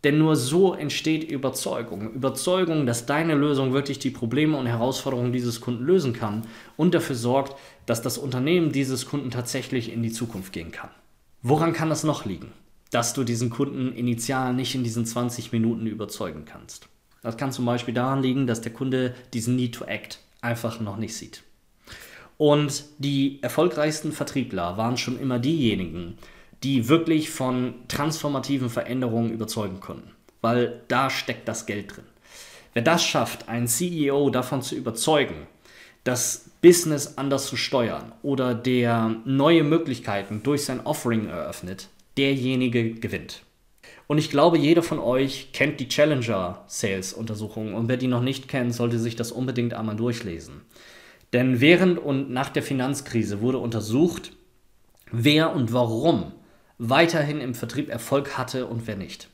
[0.04, 2.12] Denn nur so entsteht Überzeugung.
[2.12, 6.42] Überzeugung, dass deine Lösung wirklich die Probleme und Herausforderungen dieses Kunden lösen kann
[6.76, 10.90] und dafür sorgt, dass das Unternehmen dieses Kunden tatsächlich in die Zukunft gehen kann.
[11.42, 12.52] Woran kann das noch liegen?
[12.92, 16.88] dass du diesen Kunden initial nicht in diesen 20 Minuten überzeugen kannst.
[17.22, 20.98] Das kann zum Beispiel daran liegen, dass der Kunde diesen Need to Act einfach noch
[20.98, 21.42] nicht sieht.
[22.36, 26.18] Und die erfolgreichsten Vertriebler waren schon immer diejenigen,
[26.62, 32.04] die wirklich von transformativen Veränderungen überzeugen konnten, weil da steckt das Geld drin.
[32.74, 35.46] Wer das schafft, einen CEO davon zu überzeugen,
[36.04, 43.42] das Business anders zu steuern oder der neue Möglichkeiten durch sein Offering eröffnet, derjenige gewinnt.
[44.06, 48.22] Und ich glaube, jeder von euch kennt die Challenger Sales Untersuchung und wer die noch
[48.22, 50.62] nicht kennt, sollte sich das unbedingt einmal durchlesen.
[51.32, 54.32] Denn während und nach der Finanzkrise wurde untersucht,
[55.10, 56.32] wer und warum
[56.88, 59.28] weiterhin im Vertrieb Erfolg hatte und wer nicht.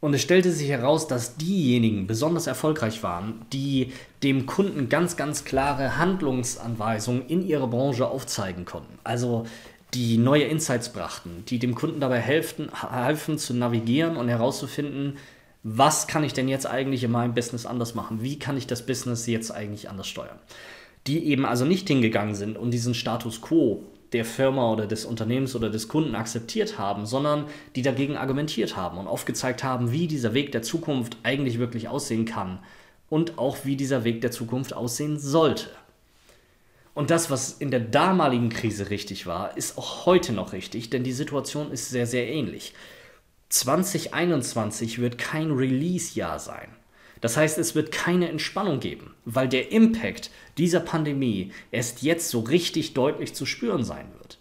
[0.00, 5.44] Und es stellte sich heraus, dass diejenigen besonders erfolgreich waren, die dem Kunden ganz, ganz
[5.44, 8.98] klare Handlungsanweisungen in ihrer Branche aufzeigen konnten.
[9.04, 9.44] Also
[9.92, 15.18] die neue Insights brachten, die dem Kunden dabei helfen, helfen zu navigieren und herauszufinden,
[15.62, 18.22] was kann ich denn jetzt eigentlich in meinem Business anders machen?
[18.22, 20.38] Wie kann ich das Business jetzt eigentlich anders steuern?
[21.06, 23.84] Die eben also nicht hingegangen sind und diesen Status quo
[24.14, 28.96] der Firma oder des Unternehmens oder des Kunden akzeptiert haben, sondern die dagegen argumentiert haben
[28.96, 32.60] und aufgezeigt haben, wie dieser Weg der Zukunft eigentlich wirklich aussehen kann
[33.10, 35.66] und auch wie dieser Weg der Zukunft aussehen sollte.
[36.94, 41.02] Und das, was in der damaligen Krise richtig war, ist auch heute noch richtig, denn
[41.02, 42.72] die Situation ist sehr, sehr ähnlich.
[43.48, 46.68] 2021 wird kein Release-Jahr sein.
[47.24, 52.40] Das heißt, es wird keine Entspannung geben, weil der Impact dieser Pandemie erst jetzt so
[52.40, 54.36] richtig deutlich zu spüren sein wird.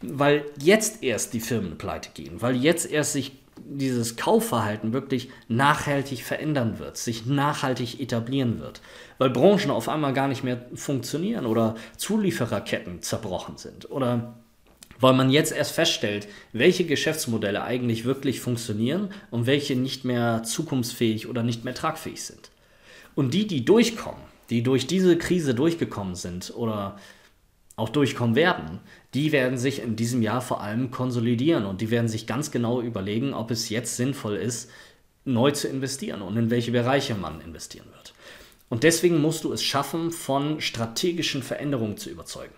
[0.00, 6.24] Weil jetzt erst die Firmen pleite gehen, weil jetzt erst sich dieses Kaufverhalten wirklich nachhaltig
[6.24, 8.80] verändern wird, sich nachhaltig etablieren wird,
[9.18, 14.38] weil Branchen auf einmal gar nicht mehr funktionieren oder Zuliefererketten zerbrochen sind oder
[15.04, 21.28] weil man jetzt erst feststellt, welche Geschäftsmodelle eigentlich wirklich funktionieren und welche nicht mehr zukunftsfähig
[21.28, 22.50] oder nicht mehr tragfähig sind.
[23.14, 26.96] Und die, die durchkommen, die durch diese Krise durchgekommen sind oder
[27.76, 28.80] auch durchkommen werden,
[29.12, 32.80] die werden sich in diesem Jahr vor allem konsolidieren und die werden sich ganz genau
[32.80, 34.70] überlegen, ob es jetzt sinnvoll ist,
[35.26, 38.14] neu zu investieren und in welche Bereiche man investieren wird.
[38.70, 42.54] Und deswegen musst du es schaffen, von strategischen Veränderungen zu überzeugen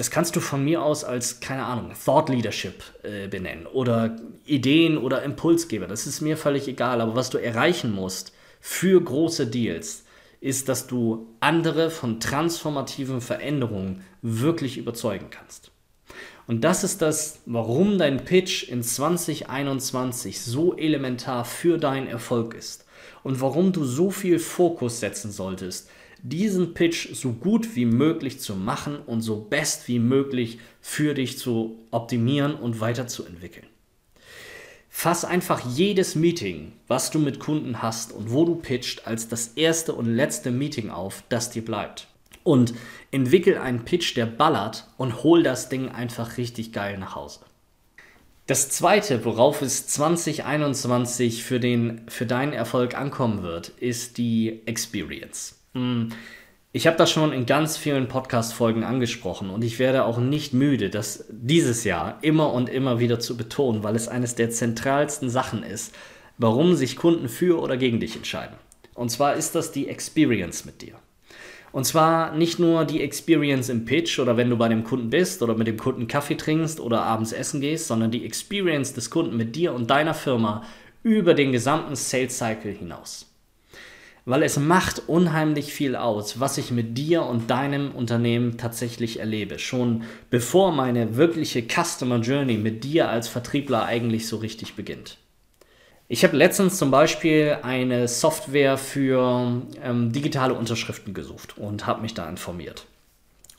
[0.00, 4.96] das kannst du von mir aus als, keine Ahnung, Thought Leadership äh, benennen oder Ideen
[4.96, 5.86] oder Impulsgeber.
[5.86, 7.02] Das ist mir völlig egal.
[7.02, 8.32] Aber was du erreichen musst
[8.62, 10.04] für große Deals,
[10.40, 15.70] ist, dass du andere von transformativen Veränderungen wirklich überzeugen kannst.
[16.46, 22.86] Und das ist das, warum dein Pitch in 2021 so elementar für deinen Erfolg ist
[23.22, 25.90] und warum du so viel Fokus setzen solltest
[26.22, 31.38] diesen Pitch so gut wie möglich zu machen und so best wie möglich für dich
[31.38, 33.66] zu optimieren und weiterzuentwickeln.
[34.88, 39.48] Fass einfach jedes Meeting, was du mit Kunden hast und wo du pitcht, als das
[39.54, 42.08] erste und letzte Meeting auf, das dir bleibt.
[42.42, 42.74] Und
[43.12, 47.40] entwickel einen Pitch, der ballert und hol das Ding einfach richtig geil nach Hause.
[48.50, 55.59] Das zweite, worauf es 2021 für, den, für deinen Erfolg ankommen wird, ist die Experience.
[55.74, 56.10] Hm.
[56.72, 60.88] Ich habe das schon in ganz vielen Podcast-Folgen angesprochen und ich werde auch nicht müde,
[60.88, 65.64] das dieses Jahr immer und immer wieder zu betonen, weil es eines der zentralsten Sachen
[65.64, 65.92] ist,
[66.38, 68.54] warum sich Kunden für oder gegen dich entscheiden.
[68.94, 70.94] Und zwar ist das die Experience mit dir.
[71.72, 75.42] Und zwar nicht nur die Experience im Pitch oder wenn du bei dem Kunden bist
[75.42, 79.36] oder mit dem Kunden Kaffee trinkst oder abends essen gehst, sondern die Experience des Kunden
[79.36, 80.62] mit dir und deiner Firma
[81.02, 83.29] über den gesamten Sales Cycle hinaus
[84.30, 89.58] weil es macht unheimlich viel aus, was ich mit dir und deinem Unternehmen tatsächlich erlebe.
[89.58, 95.18] Schon bevor meine wirkliche Customer Journey mit dir als Vertriebler eigentlich so richtig beginnt.
[96.06, 102.14] Ich habe letztens zum Beispiel eine Software für ähm, digitale Unterschriften gesucht und habe mich
[102.14, 102.86] da informiert.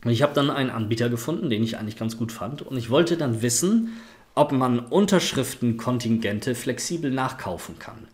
[0.06, 2.62] Und ich habe dann einen Anbieter gefunden, den ich eigentlich ganz gut fand.
[2.62, 3.90] Und ich wollte dann wissen,
[4.36, 8.08] ob man Unterschriftenkontingente flexibel nachkaufen kann.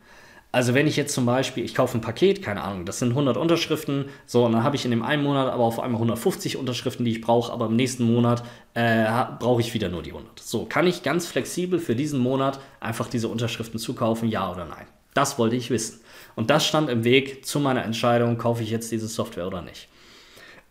[0.57, 3.37] Also wenn ich jetzt zum Beispiel, ich kaufe ein Paket, keine Ahnung, das sind 100
[3.37, 7.05] Unterschriften, so, und dann habe ich in dem einen Monat aber auf einmal 150 Unterschriften,
[7.05, 8.43] die ich brauche, aber im nächsten Monat
[8.73, 9.05] äh,
[9.37, 10.39] brauche ich wieder nur die 100.
[10.39, 14.87] So, kann ich ganz flexibel für diesen Monat einfach diese Unterschriften zukaufen, ja oder nein?
[15.13, 16.01] Das wollte ich wissen.
[16.35, 19.89] Und das stand im Weg zu meiner Entscheidung, kaufe ich jetzt diese Software oder nicht.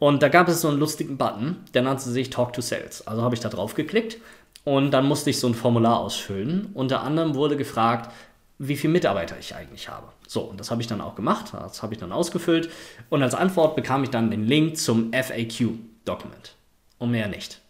[0.00, 3.06] Und da gab es so einen lustigen Button, der nannte sich Talk to Sales.
[3.06, 4.18] Also habe ich da drauf geklickt
[4.66, 6.70] und dann musste ich so ein Formular ausfüllen.
[6.74, 8.10] Unter anderem wurde gefragt,
[8.58, 10.08] wie viele Mitarbeiter ich eigentlich habe.
[10.26, 12.70] So, und das habe ich dann auch gemacht, das habe ich dann ausgefüllt
[13.10, 16.54] und als Antwort bekam ich dann den Link zum FAQ-Dokument
[16.98, 17.60] und mehr nicht.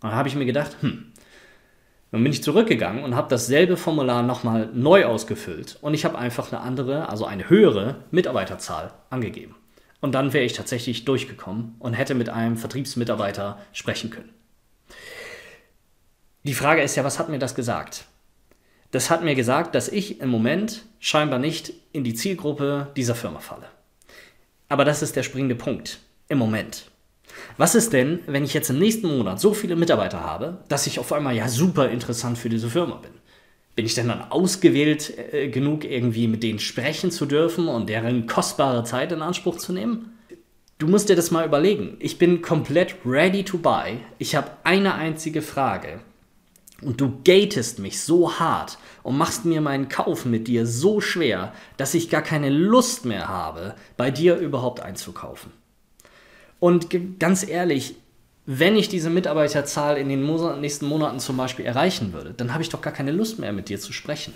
[0.00, 1.12] Und dann habe ich mir gedacht, hm,
[2.10, 6.52] dann bin ich zurückgegangen und habe dasselbe Formular nochmal neu ausgefüllt und ich habe einfach
[6.52, 9.54] eine andere, also eine höhere Mitarbeiterzahl angegeben.
[10.00, 14.30] Und dann wäre ich tatsächlich durchgekommen und hätte mit einem Vertriebsmitarbeiter sprechen können.
[16.44, 18.04] Die Frage ist ja, was hat mir das gesagt?
[18.90, 23.40] Das hat mir gesagt, dass ich im Moment scheinbar nicht in die Zielgruppe dieser Firma
[23.40, 23.66] falle.
[24.68, 26.00] Aber das ist der springende Punkt.
[26.28, 26.90] Im Moment.
[27.56, 30.98] Was ist denn, wenn ich jetzt im nächsten Monat so viele Mitarbeiter habe, dass ich
[30.98, 33.12] auf einmal ja super interessant für diese Firma bin?
[33.76, 38.26] Bin ich denn dann ausgewählt äh, genug, irgendwie mit denen sprechen zu dürfen und deren
[38.26, 40.18] kostbare Zeit in Anspruch zu nehmen?
[40.78, 41.96] Du musst dir das mal überlegen.
[42.00, 43.98] Ich bin komplett ready to buy.
[44.18, 46.00] Ich habe eine einzige Frage.
[46.82, 51.52] Und du gatest mich so hart und machst mir meinen Kauf mit dir so schwer,
[51.76, 55.50] dass ich gar keine Lust mehr habe, bei dir überhaupt einzukaufen.
[56.60, 56.88] Und
[57.18, 57.96] ganz ehrlich,
[58.46, 60.24] wenn ich diese Mitarbeiterzahl in den
[60.60, 63.68] nächsten Monaten zum Beispiel erreichen würde, dann habe ich doch gar keine Lust mehr mit
[63.68, 64.32] dir zu sprechen.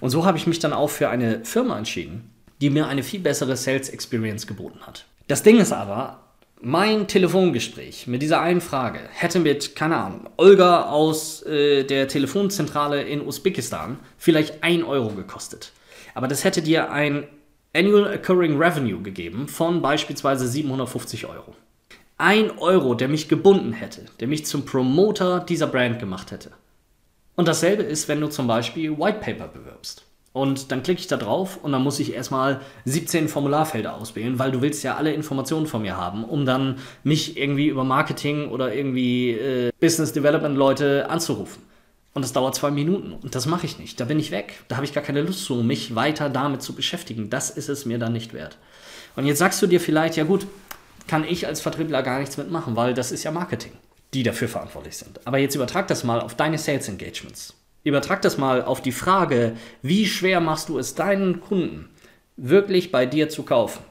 [0.00, 3.20] Und so habe ich mich dann auch für eine Firma entschieden, die mir eine viel
[3.20, 5.06] bessere Sales Experience geboten hat.
[5.28, 6.21] Das Ding ist aber,
[6.64, 13.02] mein Telefongespräch mit dieser einen Frage hätte mit, keine Ahnung, Olga aus äh, der Telefonzentrale
[13.02, 15.72] in Usbekistan vielleicht 1 Euro gekostet.
[16.14, 17.26] Aber das hätte dir ein
[17.74, 21.56] Annual Occurring Revenue gegeben von beispielsweise 750 Euro.
[22.16, 26.52] Ein Euro, der mich gebunden hätte, der mich zum Promoter dieser Brand gemacht hätte.
[27.34, 30.04] Und dasselbe ist, wenn du zum Beispiel White Paper bewirbst.
[30.32, 34.50] Und dann klicke ich da drauf und dann muss ich erstmal 17 Formularfelder auswählen, weil
[34.50, 38.74] du willst ja alle Informationen von mir haben, um dann mich irgendwie über Marketing oder
[38.74, 41.62] irgendwie äh, Business Development Leute anzurufen.
[42.14, 43.98] Und das dauert zwei Minuten und das mache ich nicht.
[44.00, 44.54] Da bin ich weg.
[44.68, 47.30] Da habe ich gar keine Lust zu, mich weiter damit zu beschäftigen.
[47.30, 48.58] Das ist es mir dann nicht wert.
[49.16, 50.46] Und jetzt sagst du dir vielleicht, ja gut,
[51.06, 53.72] kann ich als Vertriebler gar nichts mitmachen, weil das ist ja Marketing,
[54.14, 55.26] die dafür verantwortlich sind.
[55.26, 57.54] Aber jetzt übertrag das mal auf deine Sales Engagements.
[57.84, 61.88] Übertrag das mal auf die Frage, wie schwer machst du es deinen Kunden
[62.36, 63.82] wirklich bei dir zu kaufen?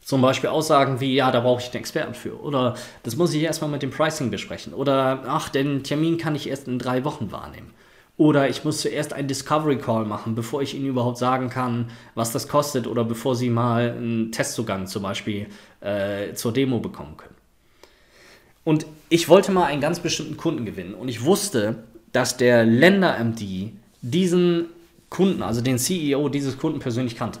[0.00, 2.38] Zum Beispiel Aussagen wie, ja, da brauche ich einen Experten für.
[2.40, 2.74] Oder
[3.04, 4.74] das muss ich erstmal mit dem Pricing besprechen.
[4.74, 7.72] Oder, ach, den Termin kann ich erst in drei Wochen wahrnehmen.
[8.16, 12.32] Oder ich muss zuerst einen Discovery Call machen, bevor ich Ihnen überhaupt sagen kann, was
[12.32, 12.86] das kostet.
[12.86, 15.46] Oder bevor Sie mal einen Testzugang zum Beispiel
[15.80, 17.34] äh, zur Demo bekommen können.
[18.62, 20.94] Und ich wollte mal einen ganz bestimmten Kunden gewinnen.
[20.94, 24.68] Und ich wusste, dass der Länder-MD diesen
[25.10, 27.40] Kunden, also den CEO dieses Kunden persönlich kannte.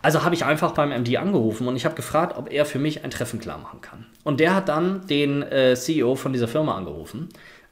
[0.00, 3.04] Also habe ich einfach beim MD angerufen und ich habe gefragt, ob er für mich
[3.04, 4.06] ein Treffen klar machen kann.
[4.22, 7.28] Und der hat dann den äh, CEO von dieser Firma angerufen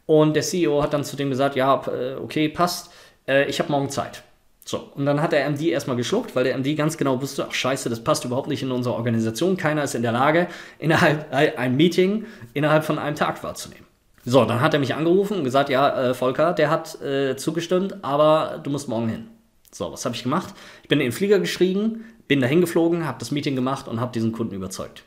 [0.06, 2.90] und der CEO hat dann zu dem gesagt, ja, äh, okay, passt,
[3.28, 4.24] äh, ich habe morgen Zeit.
[4.64, 7.54] So, und dann hat der MD erstmal geschluckt, weil der MD ganz genau wusste, ach
[7.54, 9.56] scheiße, das passt überhaupt nicht in unsere Organisation.
[9.56, 10.48] Keiner ist in der Lage,
[10.80, 13.85] innerhalb ein Meeting innerhalb von einem Tag wahrzunehmen.
[14.28, 18.02] So, dann hat er mich angerufen und gesagt, ja, äh, Volker, der hat äh, zugestimmt,
[18.02, 19.28] aber du musst morgen hin.
[19.70, 20.52] So, was habe ich gemacht?
[20.82, 24.10] Ich bin in den Flieger geschrieben, bin dahin geflogen, habe das Meeting gemacht und habe
[24.10, 25.04] diesen Kunden überzeugt.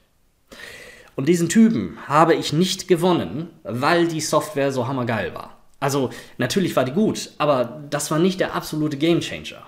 [1.17, 5.58] Und diesen Typen habe ich nicht gewonnen, weil die Software so hammergeil war.
[5.82, 9.63] Also natürlich war die gut, aber das war nicht der absolute Gamechanger.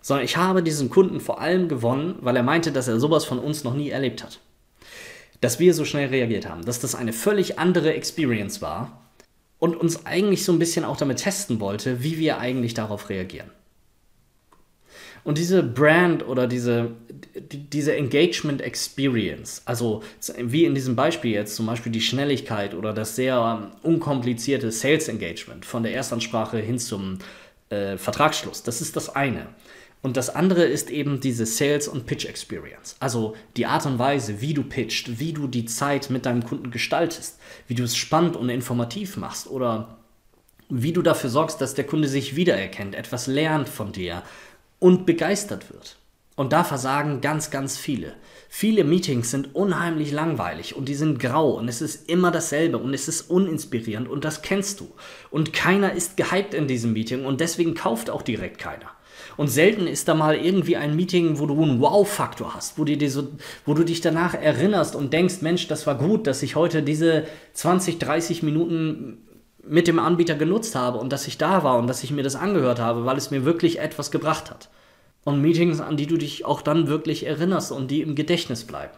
[0.00, 3.38] Sondern ich habe diesen Kunden vor allem gewonnen, weil er meinte, dass er sowas von
[3.38, 4.40] uns noch nie erlebt hat.
[5.44, 9.02] Dass wir so schnell reagiert haben, dass das eine völlig andere Experience war
[9.58, 13.50] und uns eigentlich so ein bisschen auch damit testen wollte, wie wir eigentlich darauf reagieren.
[15.22, 16.92] Und diese Brand oder diese,
[17.34, 20.02] diese Engagement Experience, also
[20.38, 25.66] wie in diesem Beispiel jetzt zum Beispiel die Schnelligkeit oder das sehr unkomplizierte Sales Engagement
[25.66, 27.18] von der Erstansprache hin zum
[27.68, 29.48] äh, Vertragsschluss, das ist das eine.
[30.04, 32.96] Und das andere ist eben diese Sales- und Pitch-Experience.
[33.00, 36.70] Also die Art und Weise, wie du pitcht, wie du die Zeit mit deinem Kunden
[36.70, 37.38] gestaltest,
[37.68, 39.96] wie du es spannend und informativ machst oder
[40.68, 44.22] wie du dafür sorgst, dass der Kunde sich wiedererkennt, etwas lernt von dir,
[44.78, 45.96] und begeistert wird.
[46.36, 48.12] Und da versagen ganz, ganz viele.
[48.50, 52.92] Viele Meetings sind unheimlich langweilig und die sind grau und es ist immer dasselbe und
[52.92, 54.92] es ist uninspirierend und das kennst du.
[55.30, 58.90] Und keiner ist gehypt in diesem Meeting und deswegen kauft auch direkt keiner.
[59.36, 63.10] Und selten ist da mal irgendwie ein Meeting, wo du einen Wow-Faktor hast, wo, dir
[63.10, 63.28] so,
[63.66, 67.24] wo du dich danach erinnerst und denkst, Mensch, das war gut, dass ich heute diese
[67.54, 69.18] 20, 30 Minuten
[69.66, 72.36] mit dem Anbieter genutzt habe und dass ich da war und dass ich mir das
[72.36, 74.68] angehört habe, weil es mir wirklich etwas gebracht hat.
[75.24, 78.92] Und Meetings, an die du dich auch dann wirklich erinnerst und die im Gedächtnis bleiben.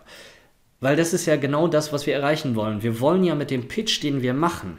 [0.80, 2.82] Weil das ist ja genau das, was wir erreichen wollen.
[2.82, 4.78] Wir wollen ja mit dem Pitch, den wir machen,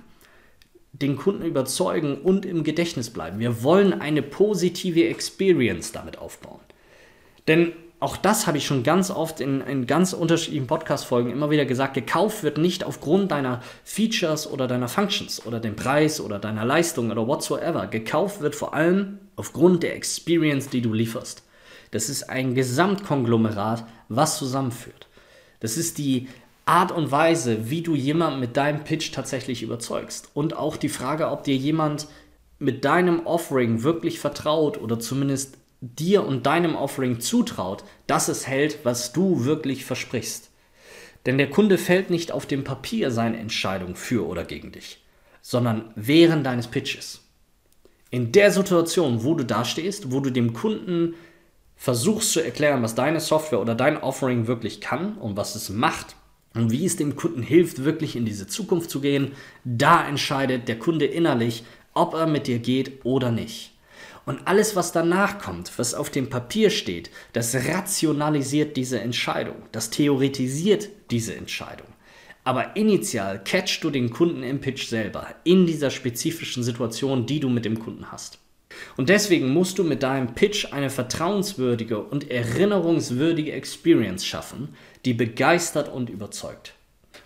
[1.02, 3.40] den Kunden überzeugen und im Gedächtnis bleiben.
[3.40, 6.60] Wir wollen eine positive Experience damit aufbauen.
[7.48, 11.66] Denn auch das habe ich schon ganz oft in, in ganz unterschiedlichen Podcast-Folgen immer wieder
[11.66, 11.96] gesagt.
[11.96, 17.10] Gekauft wird nicht aufgrund deiner Features oder deiner Functions oder dem Preis oder deiner Leistung
[17.10, 17.88] oder whatsoever.
[17.88, 21.44] Gekauft wird vor allem aufgrund der Experience, die du lieferst.
[21.90, 25.08] Das ist ein Gesamtkonglomerat, was zusammenführt.
[25.60, 26.28] Das ist die
[26.67, 30.30] Art und Weise, wie du jemanden mit deinem Pitch tatsächlich überzeugst.
[30.34, 32.08] Und auch die Frage, ob dir jemand
[32.60, 38.80] mit deinem Offering wirklich vertraut oder zumindest dir und deinem Offering zutraut, dass es hält,
[38.84, 40.49] was du wirklich versprichst.
[41.25, 45.01] Denn der Kunde fällt nicht auf dem Papier seine Entscheidung für oder gegen dich,
[45.41, 47.21] sondern während deines Pitches.
[48.10, 51.13] In der Situation, wo du da stehst, wo du dem Kunden
[51.77, 56.16] versuchst zu erklären, was deine Software oder dein Offering wirklich kann und was es macht
[56.58, 60.80] und wie es dem Kunden hilft, wirklich in diese Zukunft zu gehen, da entscheidet der
[60.80, 63.74] Kunde innerlich, ob er mit dir geht oder nicht.
[64.26, 69.89] Und alles, was danach kommt, was auf dem Papier steht, das rationalisiert diese Entscheidung, das
[69.89, 71.88] theoretisiert diese Entscheidung.
[72.43, 77.49] Aber initial catchst du den Kunden im Pitch selber, in dieser spezifischen Situation, die du
[77.49, 78.39] mit dem Kunden hast.
[78.95, 84.75] Und deswegen musst du mit deinem Pitch eine vertrauenswürdige und erinnerungswürdige Experience schaffen,
[85.05, 86.73] die begeistert und überzeugt.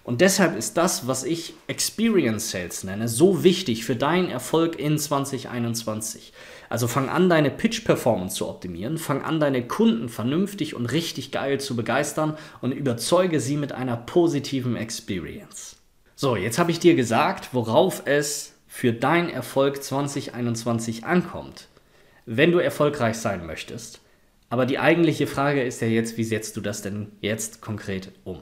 [0.04, 4.98] Und deshalb ist das, was ich Experience Sales nenne, so wichtig für deinen Erfolg in
[4.98, 6.34] 2021.
[6.70, 11.60] Also fang an, deine Pitch-Performance zu optimieren, fang an, deine Kunden vernünftig und richtig geil
[11.60, 15.76] zu begeistern und überzeuge sie mit einer positiven Experience.
[16.16, 21.68] So, jetzt habe ich dir gesagt, worauf es für deinen Erfolg 2021 ankommt,
[22.26, 24.00] wenn du erfolgreich sein möchtest.
[24.50, 28.40] Aber die eigentliche Frage ist ja jetzt, wie setzt du das denn jetzt konkret um?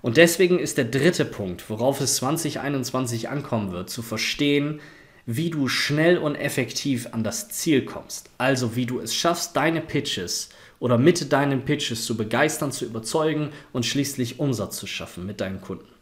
[0.00, 4.80] Und deswegen ist der dritte Punkt, worauf es 2021 ankommen wird, zu verstehen,
[5.26, 8.30] wie du schnell und effektiv an das Ziel kommst.
[8.38, 10.48] Also wie du es schaffst, deine Pitches
[10.80, 15.60] oder mit deinen Pitches zu begeistern, zu überzeugen und schließlich Umsatz zu schaffen mit deinen
[15.60, 15.92] Kunden.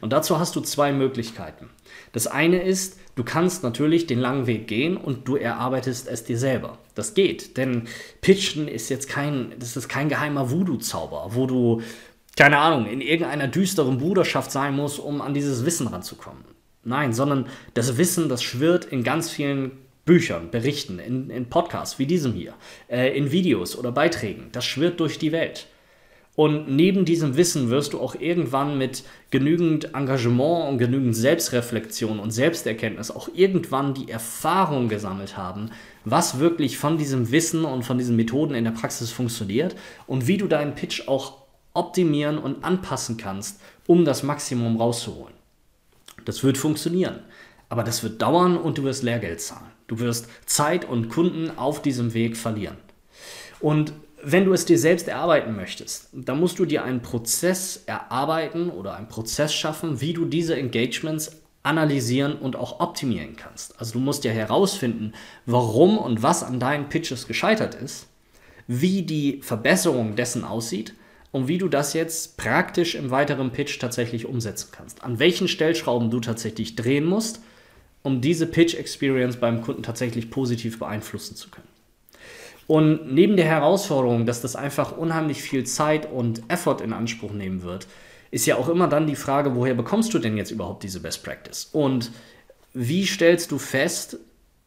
[0.00, 1.68] Und dazu hast du zwei Möglichkeiten.
[2.14, 6.38] Das eine ist, du kannst natürlich den langen Weg gehen und du erarbeitest es dir
[6.38, 6.78] selber.
[6.94, 7.88] Das geht, denn
[8.20, 11.82] Pitchen ist jetzt kein, das ist kein geheimer Voodoo-Zauber, wo du,
[12.36, 16.44] keine Ahnung, in irgendeiner düsteren Bruderschaft sein musst, um an dieses Wissen ranzukommen.
[16.84, 19.72] Nein, sondern das Wissen, das schwirrt in ganz vielen
[20.04, 22.54] Büchern, Berichten, in, in Podcasts wie diesem hier,
[22.88, 24.50] äh, in Videos oder Beiträgen.
[24.52, 25.66] Das schwirrt durch die Welt.
[26.36, 32.32] Und neben diesem Wissen wirst du auch irgendwann mit genügend Engagement und genügend Selbstreflexion und
[32.32, 35.70] Selbsterkenntnis auch irgendwann die Erfahrung gesammelt haben,
[36.04, 39.76] was wirklich von diesem Wissen und von diesen Methoden in der Praxis funktioniert
[40.08, 45.34] und wie du deinen Pitch auch optimieren und anpassen kannst, um das Maximum rauszuholen.
[46.24, 47.20] Das wird funktionieren,
[47.68, 49.70] aber das wird dauern und du wirst Lehrgeld zahlen.
[49.86, 52.76] Du wirst Zeit und Kunden auf diesem Weg verlieren.
[53.60, 53.92] Und
[54.24, 58.96] wenn du es dir selbst erarbeiten möchtest, dann musst du dir einen Prozess erarbeiten oder
[58.96, 63.78] einen Prozess schaffen, wie du diese Engagements analysieren und auch optimieren kannst.
[63.80, 65.12] Also du musst ja herausfinden,
[65.46, 68.06] warum und was an deinen Pitches gescheitert ist,
[68.66, 70.94] wie die Verbesserung dessen aussieht
[71.32, 75.02] und wie du das jetzt praktisch im weiteren Pitch tatsächlich umsetzen kannst.
[75.02, 77.40] An welchen Stellschrauben du tatsächlich drehen musst,
[78.02, 81.73] um diese Pitch Experience beim Kunden tatsächlich positiv beeinflussen zu können.
[82.66, 87.62] Und neben der Herausforderung, dass das einfach unheimlich viel Zeit und Effort in Anspruch nehmen
[87.62, 87.86] wird,
[88.30, 91.22] ist ja auch immer dann die Frage, woher bekommst du denn jetzt überhaupt diese Best
[91.22, 91.68] Practice?
[91.72, 92.10] Und
[92.72, 94.18] wie stellst du fest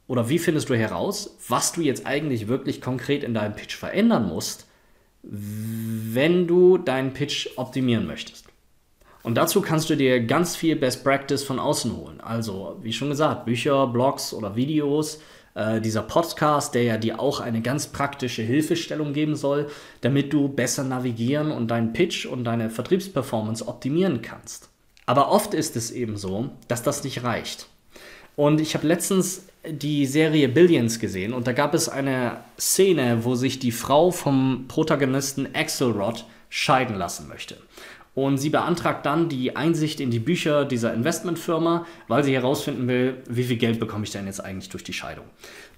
[0.08, 4.28] oder wie findest du heraus, was du jetzt eigentlich wirklich konkret in deinem Pitch verändern
[4.28, 4.68] musst,
[5.22, 8.46] wenn du deinen Pitch optimieren möchtest?
[9.24, 12.22] Und dazu kannst du dir ganz viel Best Practice von außen holen.
[12.22, 15.20] Also, wie schon gesagt, Bücher, Blogs oder Videos,
[15.58, 19.70] äh, dieser Podcast, der ja dir auch eine ganz praktische Hilfestellung geben soll,
[20.02, 24.70] damit du besser navigieren und deinen Pitch und deine Vertriebsperformance optimieren kannst.
[25.08, 27.68] Aber oft ist es eben so, dass das nicht reicht.
[28.36, 33.34] Und ich habe letztens die Serie Billions gesehen und da gab es eine Szene, wo
[33.34, 37.58] sich die Frau vom Protagonisten Axelrod scheiden lassen möchte.
[38.18, 43.18] Und sie beantragt dann die Einsicht in die Bücher dieser Investmentfirma, weil sie herausfinden will,
[43.30, 45.26] wie viel Geld bekomme ich denn jetzt eigentlich durch die Scheidung.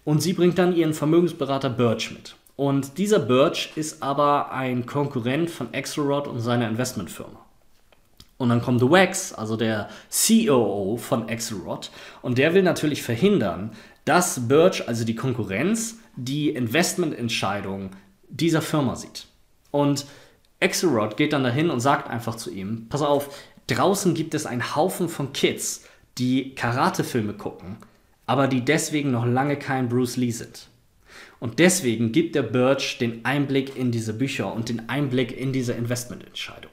[0.05, 2.37] Und sie bringt dann ihren Vermögensberater Birch mit.
[2.55, 7.45] Und dieser Birch ist aber ein Konkurrent von Axelrod und seiner Investmentfirma.
[8.37, 13.71] Und dann kommt The Wax, also der COO von Axelrod, und der will natürlich verhindern,
[14.05, 17.89] dass Birch, also die Konkurrenz, die Investmententscheidung
[18.29, 19.27] dieser Firma sieht.
[19.71, 20.05] Und
[20.61, 23.29] Axelrod geht dann dahin und sagt einfach zu ihm, pass auf,
[23.67, 25.85] draußen gibt es einen Haufen von Kids,
[26.17, 27.77] die Karatefilme gucken,
[28.25, 30.67] aber die deswegen noch lange kein Bruce Lee sind.
[31.39, 35.73] Und deswegen gibt der Birch den Einblick in diese Bücher und den Einblick in diese
[35.73, 36.71] Investmententscheidung.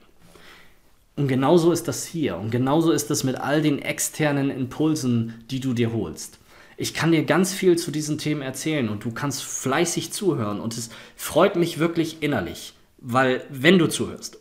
[1.15, 5.61] Und genauso ist das hier und genauso ist es mit all den externen Impulsen, die
[5.61, 6.39] du dir holst.
[6.77, 10.77] Ich kann dir ganz viel zu diesen Themen erzählen und du kannst fleißig zuhören und
[10.77, 14.39] es freut mich wirklich innerlich, weil, wenn du zuhörst,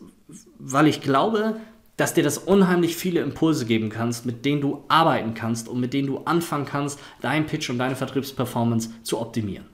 [0.58, 1.56] weil ich glaube,
[1.96, 5.94] dass dir das unheimlich viele Impulse geben kannst, mit denen du arbeiten kannst und mit
[5.94, 9.66] denen du anfangen kannst, deinen Pitch und deine Vertriebsperformance zu optimieren.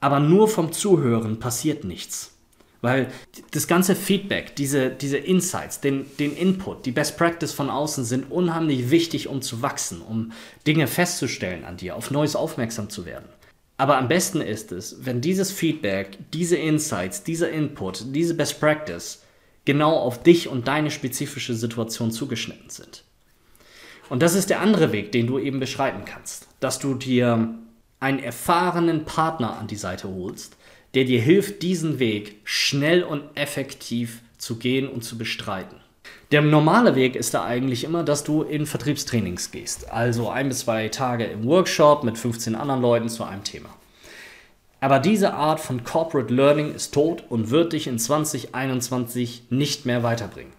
[0.00, 2.32] Aber nur vom Zuhören passiert nichts.
[2.80, 3.12] Weil
[3.52, 8.28] das ganze Feedback, diese, diese Insights, den, den Input, die Best Practice von außen sind
[8.28, 10.32] unheimlich wichtig, um zu wachsen, um
[10.66, 13.28] Dinge festzustellen an dir, auf Neues aufmerksam zu werden.
[13.82, 19.24] Aber am besten ist es, wenn dieses Feedback, diese Insights, dieser Input, diese Best Practice
[19.64, 23.02] genau auf dich und deine spezifische Situation zugeschnitten sind.
[24.08, 27.58] Und das ist der andere Weg, den du eben beschreiten kannst, dass du dir
[27.98, 30.56] einen erfahrenen Partner an die Seite holst,
[30.94, 35.81] der dir hilft, diesen Weg schnell und effektiv zu gehen und zu bestreiten.
[36.32, 39.90] Der normale Weg ist da eigentlich immer, dass du in Vertriebstrainings gehst.
[39.90, 43.68] Also ein bis zwei Tage im Workshop mit 15 anderen Leuten zu einem Thema.
[44.80, 50.02] Aber diese Art von Corporate Learning ist tot und wird dich in 2021 nicht mehr
[50.02, 50.54] weiterbringen.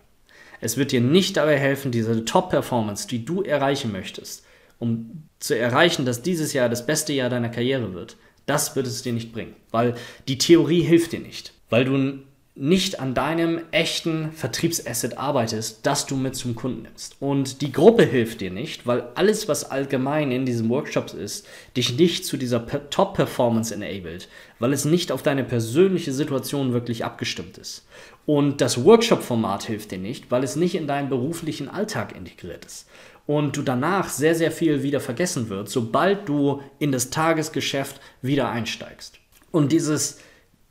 [0.62, 4.46] Es wird dir nicht dabei helfen, diese Top-Performance, die du erreichen möchtest,
[4.78, 8.16] um zu erreichen, dass dieses Jahr das beste Jahr deiner Karriere wird.
[8.46, 9.96] Das wird es dir nicht bringen, weil
[10.28, 12.20] die Theorie hilft dir nicht, weil du
[12.56, 17.16] nicht an deinem echten Vertriebsasset arbeitest, das du mit zum Kunden nimmst.
[17.20, 21.98] Und die Gruppe hilft dir nicht, weil alles, was allgemein in diesen Workshops ist, dich
[21.98, 24.30] nicht zu dieser Top-Performance enabled,
[24.60, 27.88] weil es nicht auf deine persönliche Situation wirklich abgestimmt ist.
[28.28, 32.88] Und das Workshop-Format hilft dir nicht, weil es nicht in deinen beruflichen Alltag integriert ist.
[33.26, 38.50] Und du danach sehr, sehr viel wieder vergessen wird, sobald du in das Tagesgeschäft wieder
[38.50, 39.18] einsteigst.
[39.52, 40.20] Und dieses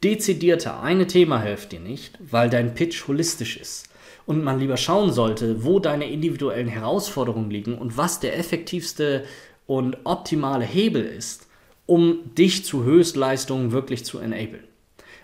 [0.03, 3.89] dezidierte eine Thema hilft dir nicht, weil dein Pitch holistisch ist
[4.27, 9.25] und man lieber schauen sollte, wo deine individuellen Herausforderungen liegen und was der effektivste
[9.67, 11.49] und optimale Hebel ist,
[11.87, 14.65] um dich zu Höchstleistungen wirklich zu enablen.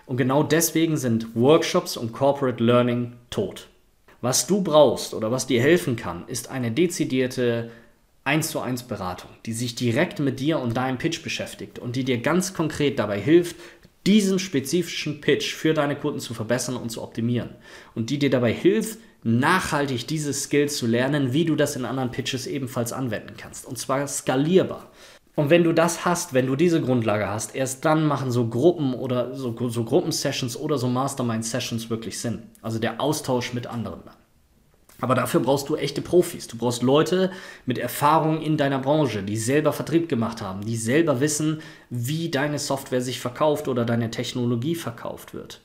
[0.05, 3.67] Und genau deswegen sind Workshops und Corporate Learning tot.
[4.21, 7.71] Was du brauchst oder was dir helfen kann, ist eine dezidierte
[8.25, 12.03] 1 zu 1 Beratung, die sich direkt mit dir und deinem Pitch beschäftigt und die
[12.03, 13.55] dir ganz konkret dabei hilft,
[14.05, 17.55] diesen spezifischen Pitch für deine Kunden zu verbessern und zu optimieren.
[17.95, 22.11] Und die dir dabei hilft, nachhaltig diese Skills zu lernen, wie du das in anderen
[22.11, 23.65] Pitches ebenfalls anwenden kannst.
[23.65, 24.89] Und zwar skalierbar.
[25.35, 28.93] Und wenn du das hast, wenn du diese Grundlage hast, erst dann machen so Gruppen
[28.93, 32.43] oder so, so Gruppensessions oder so Mastermind-Sessions wirklich Sinn.
[32.61, 34.01] Also der Austausch mit anderen.
[35.01, 36.47] Aber dafür brauchst du echte Profis.
[36.47, 37.31] Du brauchst Leute
[37.65, 42.59] mit Erfahrung in deiner Branche, die selber Vertrieb gemacht haben, die selber wissen, wie deine
[42.59, 45.61] Software sich verkauft oder deine Technologie verkauft wird.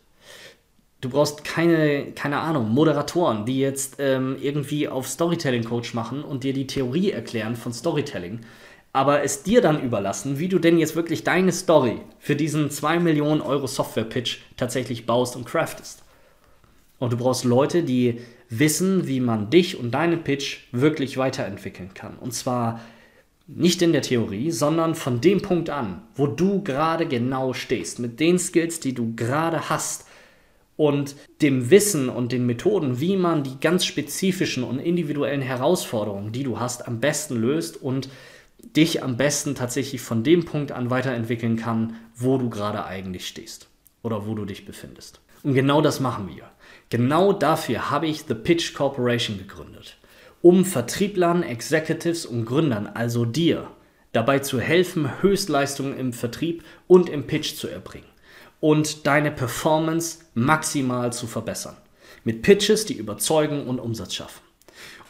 [1.01, 6.55] Du brauchst keine, keine Ahnung, Moderatoren, die jetzt ähm, irgendwie auf Storytelling-Coach machen und dir
[6.55, 8.41] die Theorie erklären von Storytelling,
[8.95, 13.01] aber es dir dann überlassen, wie du denn jetzt wirklich deine Story für diesen 2
[13.01, 16.05] Millionen Euro Software-Pitch tatsächlich baust und craftest.
[16.99, 18.21] Und du brauchst Leute, die
[18.59, 22.17] wissen, wie man dich und deinen Pitch wirklich weiterentwickeln kann.
[22.17, 22.81] Und zwar
[23.47, 28.21] nicht in der Theorie, sondern von dem Punkt an, wo du gerade genau stehst, mit
[28.21, 30.07] den Skills, die du gerade hast
[30.77, 36.43] und dem Wissen und den Methoden, wie man die ganz spezifischen und individuellen Herausforderungen, die
[36.43, 38.09] du hast, am besten löst und
[38.77, 43.69] dich am besten tatsächlich von dem Punkt an weiterentwickeln kann, wo du gerade eigentlich stehst
[44.03, 45.21] oder wo du dich befindest.
[45.43, 46.51] Und genau das machen wir.
[46.91, 49.97] Genau dafür habe ich The Pitch Corporation gegründet,
[50.43, 53.69] um Vertrieblern, Executives und Gründern, also dir,
[54.13, 58.07] dabei zu helfen, Höchstleistungen im Vertrieb und im Pitch zu erbringen
[58.61, 61.77] und deine Performance maximal zu verbessern.
[62.25, 64.41] Mit Pitches, die überzeugen und Umsatz schaffen.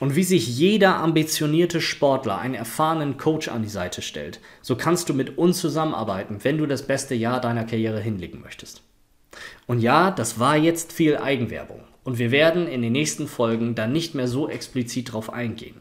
[0.01, 5.09] Und wie sich jeder ambitionierte Sportler einen erfahrenen Coach an die Seite stellt, so kannst
[5.09, 8.83] du mit uns zusammenarbeiten, wenn du das beste Jahr deiner Karriere hinlegen möchtest.
[9.67, 11.81] Und ja, das war jetzt viel Eigenwerbung.
[12.05, 15.81] Und wir werden in den nächsten Folgen dann nicht mehr so explizit drauf eingehen.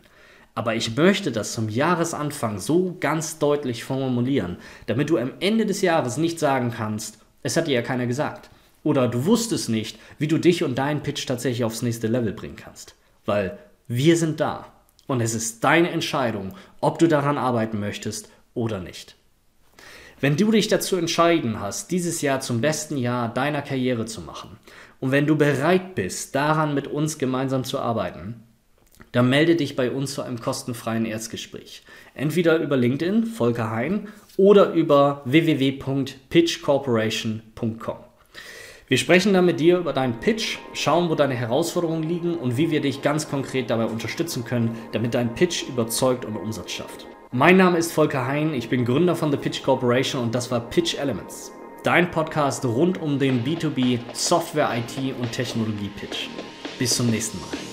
[0.56, 5.82] Aber ich möchte das zum Jahresanfang so ganz deutlich formulieren, damit du am Ende des
[5.82, 8.50] Jahres nicht sagen kannst, es hat dir ja keiner gesagt.
[8.84, 12.56] Oder du wusstest nicht, wie du dich und deinen Pitch tatsächlich aufs nächste Level bringen
[12.56, 12.96] kannst.
[13.26, 14.68] Weil wir sind da.
[15.08, 19.16] Und es ist deine Entscheidung, ob du daran arbeiten möchtest oder nicht.
[20.24, 24.52] Wenn du dich dazu entscheiden hast, dieses Jahr zum besten Jahr deiner Karriere zu machen
[25.02, 28.36] und wenn du bereit bist, daran mit uns gemeinsam zu arbeiten,
[29.12, 31.84] dann melde dich bei uns zu einem kostenfreien Erstgespräch.
[32.16, 34.08] Entweder über LinkedIn, Volker Hein,
[34.38, 37.98] oder über www.pitchcorporation.com.
[38.88, 42.72] Wir sprechen dann mit dir über deinen Pitch, schauen, wo deine Herausforderungen liegen und wie
[42.72, 47.08] wir dich ganz konkret dabei unterstützen können, damit dein Pitch überzeugt und Umsatz schafft.
[47.36, 50.60] Mein Name ist Volker Hein, ich bin Gründer von The Pitch Corporation und das war
[50.60, 56.28] Pitch Elements, dein Podcast rund um den B2B Software, IT und Technologie Pitch.
[56.78, 57.73] Bis zum nächsten Mal.